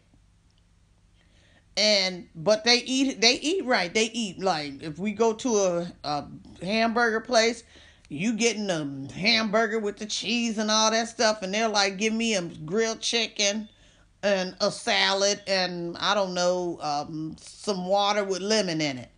And 1.76 2.26
but 2.34 2.64
they 2.64 2.78
eat 2.78 3.20
they 3.20 3.34
eat 3.34 3.64
right. 3.64 3.92
They 3.92 4.06
eat 4.06 4.40
like 4.40 4.82
if 4.82 4.98
we 4.98 5.12
go 5.12 5.32
to 5.34 5.48
a, 5.56 5.92
a 6.02 6.24
hamburger 6.62 7.20
place 7.20 7.62
you 8.08 8.32
getting 8.34 8.70
a 8.70 9.12
hamburger 9.12 9.78
with 9.78 9.98
the 9.98 10.06
cheese 10.06 10.58
and 10.58 10.70
all 10.70 10.90
that 10.92 11.08
stuff, 11.08 11.42
and 11.42 11.52
they're 11.52 11.68
like, 11.68 11.96
give 11.96 12.12
me 12.12 12.34
a 12.36 12.42
grilled 12.42 13.00
chicken 13.00 13.68
and 14.22 14.56
a 14.60 14.70
salad 14.70 15.40
and 15.46 15.96
I 15.98 16.14
don't 16.14 16.34
know, 16.34 16.78
um, 16.80 17.36
some 17.38 17.86
water 17.86 18.24
with 18.24 18.40
lemon 18.40 18.80
in 18.80 18.98
it. 18.98 19.10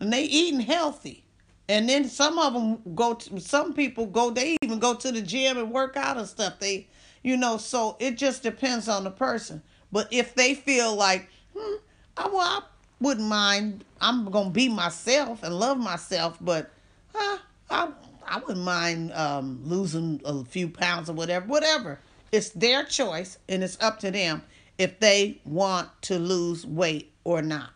And 0.00 0.12
they 0.12 0.24
eating 0.24 0.60
healthy. 0.60 1.24
And 1.68 1.88
then 1.88 2.04
some 2.04 2.38
of 2.38 2.52
them 2.52 2.94
go 2.94 3.14
to, 3.14 3.40
some 3.40 3.72
people 3.72 4.06
go, 4.06 4.30
they 4.30 4.56
even 4.62 4.78
go 4.78 4.94
to 4.94 5.12
the 5.12 5.22
gym 5.22 5.56
and 5.56 5.70
work 5.70 5.96
out 5.96 6.18
and 6.18 6.26
stuff. 6.26 6.58
They, 6.58 6.86
you 7.22 7.36
know, 7.36 7.56
so 7.56 7.96
it 7.98 8.16
just 8.18 8.42
depends 8.42 8.88
on 8.88 9.04
the 9.04 9.10
person. 9.10 9.62
But 9.90 10.08
if 10.12 10.34
they 10.34 10.54
feel 10.54 10.94
like, 10.94 11.28
hmm, 11.56 11.76
I, 12.16 12.28
well, 12.28 12.40
I 12.40 12.62
wouldn't 13.00 13.26
mind, 13.26 13.84
I'm 14.00 14.30
to 14.30 14.50
be 14.50 14.68
myself 14.68 15.42
and 15.42 15.58
love 15.58 15.78
myself, 15.78 16.36
but 16.40 16.70
huh, 17.14 17.38
I, 17.70 17.88
I 18.26 18.38
wouldn't 18.40 18.64
mind 18.64 19.12
um, 19.12 19.60
losing 19.64 20.20
a 20.24 20.44
few 20.44 20.68
pounds 20.68 21.08
or 21.08 21.14
whatever. 21.14 21.46
Whatever. 21.46 21.98
It's 22.34 22.48
their 22.48 22.82
choice, 22.82 23.38
and 23.48 23.62
it's 23.62 23.80
up 23.80 24.00
to 24.00 24.10
them 24.10 24.42
if 24.76 24.98
they 24.98 25.40
want 25.44 25.88
to 26.02 26.18
lose 26.18 26.66
weight 26.66 27.12
or 27.22 27.42
not. 27.42 27.70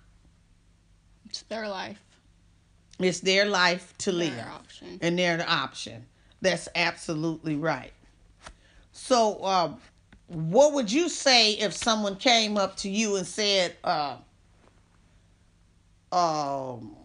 It's 1.28 1.42
their 1.42 1.68
life. 1.68 2.00
It's 2.98 3.20
their 3.20 3.44
life 3.44 3.94
to 3.98 4.10
their 4.10 4.30
live, 4.30 4.46
option. 4.48 4.98
and 5.00 5.16
they're 5.16 5.36
the 5.36 5.48
option. 5.48 6.06
That's 6.40 6.68
absolutely 6.74 7.54
right. 7.54 7.92
So, 8.90 9.36
uh, 9.44 9.74
what 10.26 10.72
would 10.72 10.90
you 10.90 11.08
say 11.08 11.52
if 11.52 11.72
someone 11.72 12.16
came 12.16 12.56
up 12.56 12.74
to 12.78 12.90
you 12.90 13.14
and 13.14 13.24
said, 13.24 13.76
uh, 13.84 14.16
um, 16.10 16.96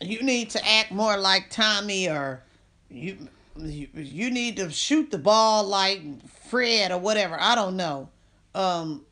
you 0.00 0.22
need 0.22 0.48
to 0.50 0.66
act 0.66 0.92
more 0.92 1.18
like 1.18 1.50
Tommy 1.50 2.08
or 2.08 2.42
you 2.88 3.28
you, 3.60 3.88
you 3.94 4.30
need 4.30 4.56
to 4.56 4.70
shoot 4.70 5.10
the 5.10 5.18
ball 5.18 5.64
like 5.64 6.00
Fred 6.48 6.92
or 6.92 6.98
whatever. 6.98 7.36
I 7.38 7.54
don't 7.54 7.76
know. 7.76 8.08
Um, 8.54 9.04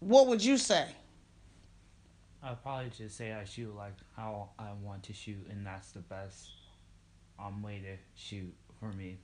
what 0.00 0.26
would 0.28 0.44
you 0.44 0.58
say? 0.58 0.86
I'd 2.42 2.62
probably 2.62 2.90
just 2.96 3.16
say 3.16 3.32
I 3.32 3.44
shoot 3.44 3.74
like 3.74 3.94
how 4.16 4.50
I 4.58 4.68
want 4.82 5.02
to 5.04 5.12
shoot, 5.12 5.46
and 5.50 5.66
that's 5.66 5.90
the 5.90 6.00
best 6.00 6.50
um 7.38 7.62
way 7.62 7.80
to 7.80 7.96
shoot 8.14 8.54
for 8.78 8.92
me. 8.92 9.18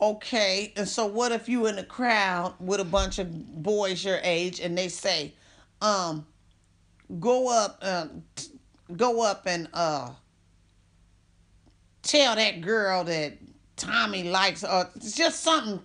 Okay, 0.00 0.72
and 0.76 0.86
so 0.86 1.06
what 1.06 1.32
if 1.32 1.48
you 1.48 1.66
in 1.66 1.78
a 1.78 1.84
crowd 1.84 2.54
with 2.60 2.80
a 2.80 2.84
bunch 2.84 3.18
of 3.18 3.62
boys 3.62 4.04
your 4.04 4.20
age, 4.22 4.60
and 4.60 4.76
they 4.76 4.88
say, 4.88 5.34
um, 5.80 6.26
go 7.18 7.48
up, 7.50 7.78
uh, 7.82 8.06
go 8.96 9.22
up 9.22 9.46
and 9.46 9.68
uh 9.72 10.10
tell 12.08 12.34
that 12.36 12.62
girl 12.62 13.04
that 13.04 13.34
Tommy 13.76 14.24
likes 14.24 14.64
or 14.64 14.90
it's 14.96 15.14
just 15.14 15.42
something 15.44 15.80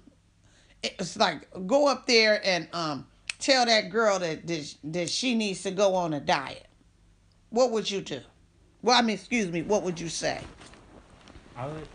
it's 0.81 1.17
like 1.17 1.47
go 1.67 1.87
up 1.87 2.07
there 2.07 2.41
and 2.45 2.67
um 2.73 3.05
tell 3.39 3.65
that 3.65 3.89
girl 3.89 4.17
that 4.19 4.47
that, 4.47 4.75
that 4.85 5.09
she 5.09 5.35
needs 5.35 5.61
to 5.63 5.71
go 5.71 5.95
on 5.95 6.13
a 6.13 6.19
diet. 6.19 6.65
What 7.49 7.71
would 7.71 7.91
you 7.91 8.01
do? 8.01 8.21
Well, 8.81 8.97
I 8.97 9.01
mean, 9.01 9.15
excuse 9.15 9.51
me, 9.51 9.61
what 9.61 9.83
would 9.83 9.99
you 9.99 10.09
say? 10.09 10.41
I 11.55 11.67
would 11.67 11.87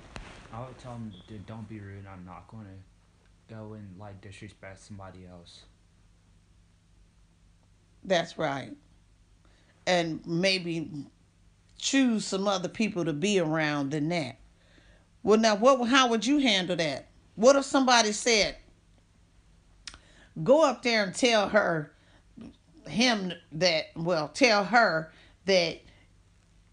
I 0.53 0.61
would 0.61 0.79
tell 0.79 0.93
them 0.93 1.13
don't 1.47 1.69
be 1.69 1.81
rude. 1.81 2.07
I'm 2.07 2.25
not 2.25 2.47
going 2.49 2.65
to 2.65 3.55
go 3.55 3.73
and 3.73 3.99
like 3.99 4.21
disrespect 4.21 4.81
somebody 4.81 5.21
else. 5.31 5.63
That's 8.05 8.39
right. 8.39 8.73
And 9.87 10.25
maybe 10.27 10.91
choose 11.79 12.27
some 12.27 12.47
other 12.47 12.69
people 12.69 13.05
to 13.05 13.13
be 13.13 13.39
around 13.39 13.93
than 13.93 14.09
that. 14.11 14.37
Well, 15.23 15.39
now, 15.39 15.57
what? 15.57 15.89
How 15.89 16.09
would 16.09 16.27
you 16.27 16.39
handle 16.39 16.77
that? 16.77 17.09
What 17.35 17.57
if 17.57 17.65
somebody 17.65 18.13
said, 18.13 18.57
"Go 20.43 20.65
up 20.65 20.83
there 20.83 21.05
and 21.05 21.15
tell 21.15 21.49
her, 21.49 21.93
him 22.87 23.33
that 23.53 23.87
well, 23.95 24.29
tell 24.29 24.65
her 24.65 25.13
that 25.45 25.81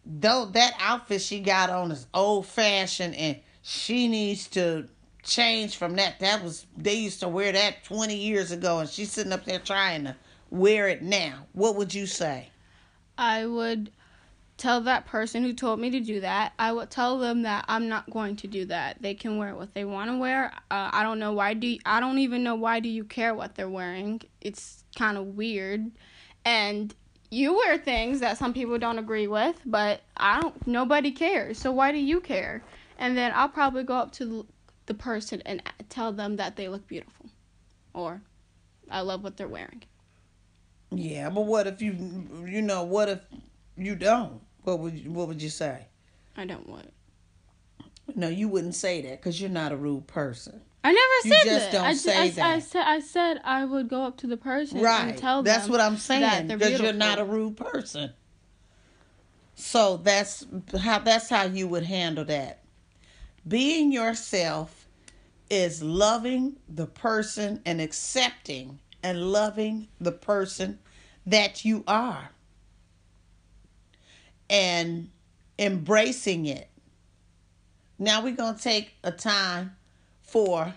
though 0.06 0.46
that 0.46 0.74
outfit 0.80 1.22
she 1.22 1.40
got 1.40 1.70
on 1.70 1.92
is 1.92 2.08
old 2.14 2.46
fashioned 2.46 3.16
and 3.16 3.40
she 3.62 4.08
needs 4.08 4.48
to 4.50 4.88
change 5.24 5.76
from 5.76 5.96
that. 5.96 6.20
That 6.20 6.44
was 6.44 6.66
they 6.78 6.96
used 6.96 7.20
to 7.22 7.28
wear 7.28 7.52
that 7.52 7.84
twenty 7.84 8.16
years 8.16 8.52
ago, 8.52 8.80
and 8.80 8.90
she's 8.90 9.12
sitting 9.12 9.34
up 9.34 9.46
there 9.46 9.60
trying 9.60 10.06
to 10.06 10.16
wear 10.50 10.88
it 10.88 11.02
now. 11.02 11.48
What 11.54 11.76
would 11.76 11.94
you 11.94 12.06
say?" 12.08 12.50
I 13.18 13.46
would 13.46 13.92
tell 14.58 14.82
that 14.82 15.06
person 15.06 15.44
who 15.44 15.54
told 15.54 15.80
me 15.80 15.90
to 15.90 16.00
do 16.00 16.22
that. 16.22 16.54
I 16.58 16.72
will 16.72 16.88
tell 16.88 17.20
them 17.20 17.42
that 17.42 17.66
I'm 17.68 17.90
not 17.90 18.10
going 18.10 18.38
to 18.38 18.48
do 18.48 18.66
that. 18.66 19.02
They 19.02 19.14
can 19.14 19.38
wear 19.38 19.56
what 19.56 19.74
they 19.74 19.86
want 19.86 20.10
to 20.10 20.18
wear. 20.18 20.54
Uh, 20.72 20.90
I 20.92 21.04
don't 21.04 21.20
know 21.20 21.34
why 21.34 21.54
do 21.54 21.68
you, 21.68 21.80
I 21.86 22.00
don't 22.00 22.20
even 22.20 22.44
know 22.44 22.56
why 22.56 22.80
do 22.80 22.90
you 22.90 23.04
care 23.04 23.34
what 23.34 23.56
they're 23.56 23.70
wearing. 23.70 24.22
It's 24.42 24.84
kind 24.96 25.18
of 25.18 25.36
weird. 25.36 25.92
And 26.46 26.94
you 27.32 27.56
wear 27.56 27.78
things 27.78 28.22
that 28.22 28.38
some 28.38 28.54
people 28.54 28.78
don't 28.78 29.00
agree 29.00 29.28
with, 29.28 29.60
but 29.66 30.02
I 30.16 30.40
don't 30.40 30.68
nobody 30.68 31.12
cares. 31.12 31.58
So 31.60 31.72
why 31.72 31.92
do 31.92 31.98
you 31.98 32.22
care? 32.22 32.64
And 32.98 33.18
then 33.18 33.34
I'll 33.36 33.50
probably 33.50 33.84
go 33.84 33.96
up 33.96 34.12
to 34.14 34.46
the 34.86 34.94
person 34.94 35.42
and 35.46 35.62
tell 35.90 36.14
them 36.14 36.38
that 36.38 36.56
they 36.56 36.70
look 36.70 36.88
beautiful 36.88 37.26
or 37.94 38.22
I 38.90 39.02
love 39.02 39.24
what 39.24 39.36
they're 39.36 39.48
wearing. 39.48 39.84
Yeah, 40.92 41.30
but 41.30 41.42
what 41.42 41.68
if 41.68 41.82
you 41.82 42.46
you 42.46 42.62
know, 42.62 42.84
what 42.84 43.10
if 43.10 43.20
you 43.78 43.96
don't? 43.96 44.42
What 44.64 44.80
would 44.80 44.98
you, 44.98 45.12
what 45.12 45.28
would 45.28 45.42
you 45.42 45.50
say? 45.50 45.86
I 46.36 46.46
don't 46.46 46.68
what? 46.68 46.86
No, 48.16 48.28
you 48.28 48.48
wouldn't 48.48 48.76
say 48.76 49.02
that 49.02 49.22
because 49.22 49.40
you're 49.40 49.50
not 49.50 49.72
a 49.72 49.76
rude 49.76 50.08
person. 50.08 50.62
I 50.84 50.92
never 50.92 51.36
said 51.36 51.46
you 51.46 51.52
just 51.52 51.72
that. 51.72 51.78
don't 51.78 51.86
I, 51.86 51.94
say 51.94 52.18
I, 52.18 52.30
that. 52.30 52.46
I, 52.46 52.54
I, 52.54 52.60
said 52.60 52.84
I 52.86 53.00
said 53.00 53.42
I 53.44 53.66
would 53.66 53.88
go 53.90 54.04
up 54.04 54.18
to 54.18 54.28
the 54.28 54.38
person 54.38 54.82
right. 54.82 55.10
and 55.10 55.18
tell 55.18 55.42
them. 55.42 55.46
That's 55.46 55.68
what 55.68 55.82
I'm 55.82 55.98
saying 55.98 56.48
because 56.48 56.80
you're 56.80 56.94
not 56.94 57.20
a 57.20 57.26
rude 57.26 57.58
person. 57.58 58.14
So 59.56 59.98
that's 59.98 60.46
how 60.78 61.00
that's 61.00 61.30
how 61.30 61.44
you 61.44 61.68
would 61.68 61.84
handle 61.84 62.26
that. 62.26 62.64
Being 63.48 63.92
yourself 63.92 64.88
is 65.50 65.82
loving 65.82 66.58
the 66.68 66.88
person 66.88 67.62
and 67.66 67.80
accepting 67.82 68.80
and 69.02 69.32
loving 69.32 69.88
the 70.00 70.12
person 70.12 70.80
that 71.26 71.66
you 71.66 71.84
are 71.88 72.30
and 74.50 75.10
embracing 75.58 76.46
it. 76.46 76.70
Now 77.98 78.22
we're 78.22 78.36
going 78.36 78.56
to 78.56 78.62
take 78.62 78.94
a 79.04 79.12
time 79.12 79.76
for 80.22 80.74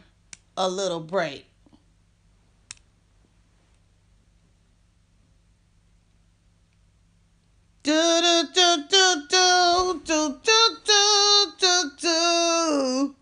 a 0.56 0.68
little 0.68 1.00
break. 1.00 1.46
Do 7.82 7.92
do 7.92 8.42
do 8.52 8.84
do 8.90 9.22
do 9.30 10.00
do 10.04 10.38
do 10.44 10.76
do 10.84 11.52
do 11.58 11.90
do 11.98 13.14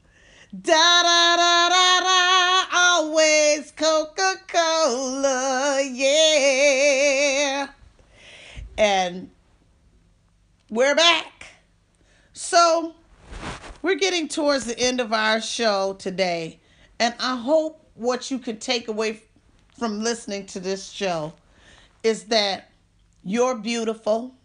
da 0.62 1.02
da 1.02 1.36
da 1.36 1.68
da 1.68 2.00
da 2.00 2.64
always 2.72 3.70
Coca 3.72 4.34
Cola 4.48 5.80
yeah 5.92 7.68
and 8.76 9.30
we're 10.76 10.94
back. 10.94 11.46
So, 12.34 12.94
we're 13.80 13.94
getting 13.94 14.28
towards 14.28 14.66
the 14.66 14.78
end 14.78 15.00
of 15.00 15.10
our 15.10 15.40
show 15.40 15.94
today, 15.94 16.60
and 17.00 17.14
I 17.18 17.34
hope 17.36 17.88
what 17.94 18.30
you 18.30 18.38
could 18.38 18.60
take 18.60 18.88
away 18.88 19.22
from 19.78 20.02
listening 20.02 20.44
to 20.48 20.60
this 20.60 20.90
show 20.90 21.32
is 22.02 22.24
that 22.24 22.70
You're 23.24 23.56
beautiful. 23.56 24.36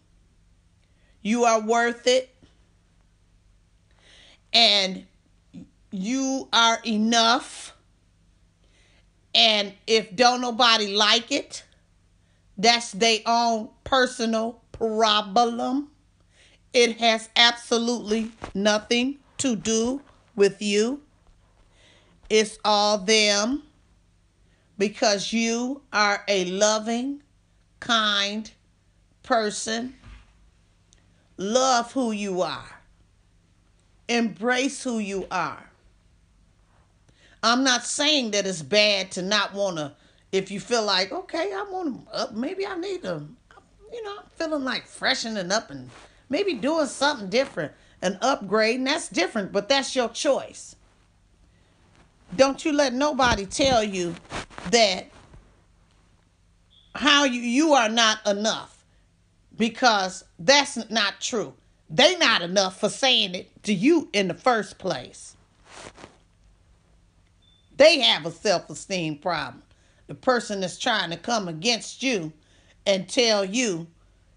You 1.22 1.44
are 1.44 1.60
worth 1.60 2.08
it. 2.08 2.34
And 4.52 5.04
you 5.92 6.48
are 6.52 6.80
enough. 6.84 7.76
And 9.34 9.72
if 9.86 10.16
don't 10.16 10.40
nobody 10.40 10.96
like 10.96 11.30
it, 11.30 11.62
that's 12.58 12.90
their 12.90 13.20
own 13.24 13.68
personal 13.84 14.62
problem. 14.72 15.91
It 16.72 16.98
has 17.00 17.28
absolutely 17.36 18.32
nothing 18.54 19.18
to 19.38 19.56
do 19.56 20.00
with 20.34 20.62
you. 20.62 21.02
It's 22.30 22.58
all 22.64 22.98
them 22.98 23.64
because 24.78 25.32
you 25.32 25.82
are 25.92 26.24
a 26.28 26.46
loving, 26.46 27.22
kind 27.80 28.50
person. 29.22 29.94
Love 31.36 31.92
who 31.92 32.12
you 32.12 32.40
are. 32.40 32.80
Embrace 34.08 34.82
who 34.82 34.98
you 34.98 35.26
are. 35.30 35.70
I'm 37.42 37.64
not 37.64 37.84
saying 37.84 38.30
that 38.30 38.46
it's 38.46 38.62
bad 38.62 39.10
to 39.12 39.22
not 39.22 39.52
want 39.52 39.76
to, 39.76 39.92
if 40.30 40.50
you 40.50 40.60
feel 40.60 40.84
like, 40.84 41.12
okay, 41.12 41.52
I 41.52 41.66
want 41.70 42.06
to, 42.12 42.28
maybe 42.32 42.66
I 42.66 42.76
need 42.76 43.02
to, 43.02 43.26
you 43.92 44.02
know, 44.04 44.18
I'm 44.20 44.26
feeling 44.36 44.64
like 44.64 44.86
freshening 44.86 45.50
up 45.50 45.70
and 45.70 45.90
maybe 46.32 46.54
doing 46.54 46.86
something 46.86 47.28
different, 47.28 47.72
an 48.00 48.18
upgrade, 48.22 48.78
and 48.78 48.86
that's 48.86 49.08
different, 49.08 49.52
but 49.52 49.68
that's 49.68 49.94
your 49.94 50.08
choice. 50.08 50.74
Don't 52.34 52.64
you 52.64 52.72
let 52.72 52.94
nobody 52.94 53.44
tell 53.44 53.84
you 53.84 54.14
that 54.70 55.10
how 56.94 57.24
you 57.24 57.40
you 57.40 57.74
are 57.74 57.90
not 57.90 58.26
enough 58.26 58.84
because 59.56 60.24
that's 60.38 60.90
not 60.90 61.20
true. 61.20 61.52
They 61.90 62.16
not 62.16 62.40
enough 62.40 62.80
for 62.80 62.88
saying 62.88 63.34
it 63.34 63.62
to 63.64 63.74
you 63.74 64.08
in 64.14 64.28
the 64.28 64.34
first 64.34 64.78
place. 64.78 65.36
They 67.76 68.00
have 68.00 68.24
a 68.24 68.30
self-esteem 68.30 69.18
problem. 69.18 69.62
The 70.06 70.14
person 70.14 70.60
that's 70.60 70.78
trying 70.78 71.10
to 71.10 71.16
come 71.18 71.48
against 71.48 72.02
you 72.02 72.32
and 72.86 73.08
tell 73.08 73.44
you, 73.44 73.86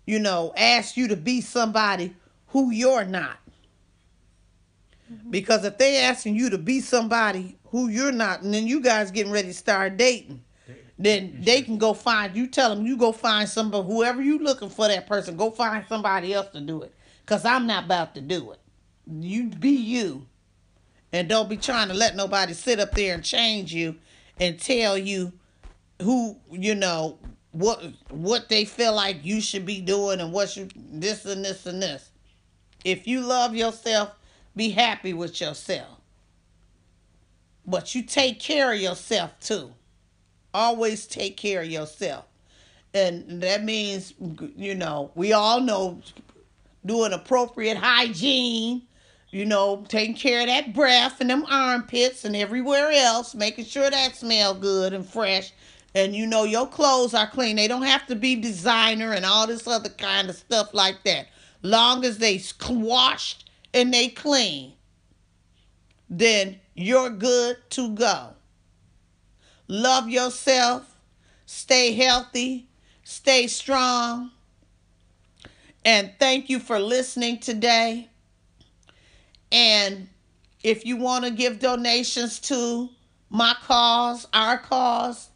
you 0.05 0.19
know, 0.19 0.53
ask 0.55 0.97
you 0.97 1.07
to 1.07 1.15
be 1.15 1.41
somebody 1.41 2.15
who 2.47 2.71
you're 2.71 3.05
not. 3.05 3.37
Mm-hmm. 5.11 5.31
Because 5.31 5.65
if 5.65 5.77
they 5.77 5.97
asking 5.97 6.35
you 6.35 6.49
to 6.49 6.57
be 6.57 6.79
somebody 6.79 7.57
who 7.67 7.87
you're 7.89 8.11
not, 8.11 8.41
and 8.41 8.53
then 8.53 8.67
you 8.67 8.81
guys 8.81 9.11
getting 9.11 9.31
ready 9.31 9.49
to 9.49 9.53
start 9.53 9.97
dating, 9.97 10.43
then 10.97 11.39
they 11.41 11.61
can 11.61 11.77
go 11.77 11.93
find 11.93 12.35
you. 12.35 12.47
Tell 12.47 12.73
them 12.73 12.85
you 12.85 12.97
go 12.97 13.11
find 13.11 13.47
somebody, 13.47 13.85
whoever 13.85 14.21
you 14.21 14.39
looking 14.39 14.69
for 14.69 14.87
that 14.87 15.07
person, 15.07 15.35
go 15.35 15.51
find 15.51 15.85
somebody 15.87 16.33
else 16.33 16.47
to 16.53 16.61
do 16.61 16.81
it. 16.83 16.93
Cause 17.25 17.43
I'm 17.43 17.67
not 17.67 17.85
about 17.85 18.15
to 18.15 18.21
do 18.21 18.51
it. 18.51 18.59
You 19.07 19.47
be 19.47 19.71
you, 19.71 20.27
and 21.11 21.27
don't 21.27 21.49
be 21.49 21.57
trying 21.57 21.87
to 21.89 21.93
let 21.93 22.15
nobody 22.15 22.53
sit 22.53 22.79
up 22.79 22.91
there 22.91 23.15
and 23.15 23.23
change 23.23 23.73
you 23.73 23.95
and 24.39 24.59
tell 24.59 24.97
you 24.97 25.33
who 26.01 26.37
you 26.51 26.75
know 26.75 27.17
what 27.55 27.81
what 28.09 28.49
they 28.49 28.65
feel 28.65 28.93
like 28.93 29.23
you 29.23 29.39
should 29.39 29.65
be 29.65 29.79
doing 29.79 30.19
and 30.19 30.33
what 30.33 30.57
you 30.57 30.67
this 30.75 31.23
and 31.25 31.45
this 31.45 31.65
and 31.65 31.81
this. 31.81 32.09
If 32.83 33.07
you 33.07 33.21
love 33.21 33.55
yourself, 33.55 34.11
be 34.55 34.69
happy 34.71 35.13
with 35.13 35.39
yourself. 35.39 36.01
But 37.65 37.95
you 37.95 38.03
take 38.03 38.41
care 38.41 38.73
of 38.73 38.79
yourself 38.79 39.39
too. 39.39 39.71
Always 40.53 41.07
take 41.07 41.37
care 41.37 41.61
of 41.61 41.67
yourself. 41.67 42.25
And 42.93 43.41
that 43.41 43.63
means, 43.63 44.13
you 44.55 44.75
know, 44.75 45.11
we 45.15 45.31
all 45.31 45.61
know 45.61 46.01
doing 46.85 47.13
appropriate 47.13 47.77
hygiene, 47.77 48.83
you 49.31 49.45
know, 49.45 49.85
taking 49.87 50.15
care 50.15 50.41
of 50.41 50.47
that 50.47 50.73
breath 50.73 51.21
and 51.21 51.29
them 51.29 51.45
armpits 51.49 52.25
and 52.25 52.35
everywhere 52.35 52.91
else, 52.91 53.33
making 53.33 53.65
sure 53.65 53.89
that 53.89 54.15
smell 54.15 54.53
good 54.53 54.93
and 54.93 55.05
fresh. 55.05 55.51
And 55.95 56.13
you 56.13 56.27
know 56.27 56.43
your 56.43 56.67
clothes 56.67 57.13
are 57.13 57.25
clean. 57.25 57.55
They 57.55 57.69
don't 57.69 57.83
have 57.83 58.05
to 58.07 58.15
be 58.15 58.35
designer 58.35 59.13
and 59.13 59.25
all 59.25 59.47
this 59.47 59.65
other 59.65 59.89
kind 59.89 60.29
of 60.29 60.35
stuff 60.35 60.73
like 60.73 61.03
that. 61.05 61.27
Long 61.63 62.03
as 62.03 62.17
they 62.17 62.41
washed 62.69 63.49
and 63.73 63.93
they 63.93 64.09
clean, 64.09 64.73
then 66.09 66.59
you're 66.75 67.09
good 67.09 67.57
to 67.71 67.95
go. 67.95 68.33
Love 69.69 70.09
yourself, 70.09 70.95
stay 71.45 71.93
healthy, 71.93 72.67
stay 73.05 73.47
strong. 73.47 74.31
And 75.85 76.11
thank 76.19 76.49
you 76.49 76.59
for 76.59 76.77
listening 76.77 77.39
today. 77.39 78.09
And 79.51 80.09
if 80.61 80.85
you 80.85 80.97
want 80.97 81.23
to 81.23 81.31
give 81.31 81.59
donations 81.59 82.39
to 82.41 82.89
my 83.29 83.55
cause, 83.63 84.27
our 84.33 84.57
cause, 84.57 85.29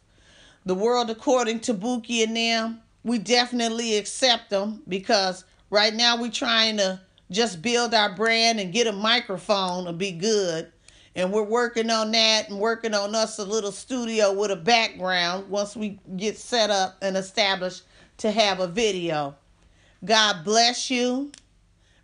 the 0.64 0.74
world 0.74 1.10
according 1.10 1.60
to 1.60 1.74
Buki 1.74 2.22
and 2.22 2.36
them, 2.36 2.80
we 3.02 3.18
definitely 3.18 3.96
accept 3.96 4.50
them 4.50 4.82
because 4.88 5.44
right 5.70 5.94
now 5.94 6.20
we're 6.20 6.30
trying 6.30 6.76
to 6.76 7.00
just 7.30 7.62
build 7.62 7.94
our 7.94 8.14
brand 8.14 8.60
and 8.60 8.72
get 8.72 8.86
a 8.86 8.92
microphone 8.92 9.86
and 9.86 9.98
be 9.98 10.12
good. 10.12 10.70
And 11.14 11.32
we're 11.32 11.42
working 11.42 11.90
on 11.90 12.12
that 12.12 12.48
and 12.48 12.58
working 12.58 12.94
on 12.94 13.14
us 13.14 13.38
a 13.38 13.44
little 13.44 13.72
studio 13.72 14.32
with 14.32 14.50
a 14.50 14.56
background 14.56 15.48
once 15.48 15.76
we 15.76 15.98
get 16.16 16.38
set 16.38 16.70
up 16.70 16.96
and 17.02 17.16
established 17.16 17.82
to 18.18 18.30
have 18.30 18.60
a 18.60 18.66
video. 18.66 19.34
God 20.04 20.44
bless 20.44 20.90
you. 20.90 21.32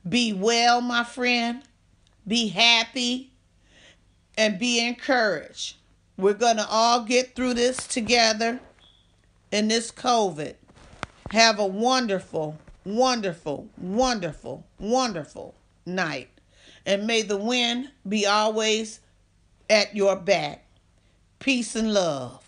Be 0.08 0.32
well, 0.32 0.80
my 0.80 1.04
friend. 1.04 1.62
Be 2.26 2.48
happy 2.48 3.30
and 4.36 4.58
be 4.58 4.84
encouraged. 4.86 5.76
We're 6.16 6.34
going 6.34 6.56
to 6.56 6.66
all 6.68 7.04
get 7.04 7.34
through 7.34 7.54
this 7.54 7.76
together 7.86 8.60
in 9.52 9.68
this 9.68 9.90
COVID. 9.90 10.54
Have 11.30 11.58
a 11.58 11.66
wonderful 11.66 12.58
wonderful, 12.86 13.68
wonderful, 13.76 14.64
wonderful 14.78 15.54
night. 15.84 16.28
And 16.86 17.06
may 17.06 17.22
the 17.22 17.36
wind 17.36 17.90
be 18.08 18.24
always 18.24 19.00
at 19.68 19.94
your 19.96 20.14
back. 20.14 20.64
Peace 21.40 21.74
and 21.74 21.92
love. 21.92 22.45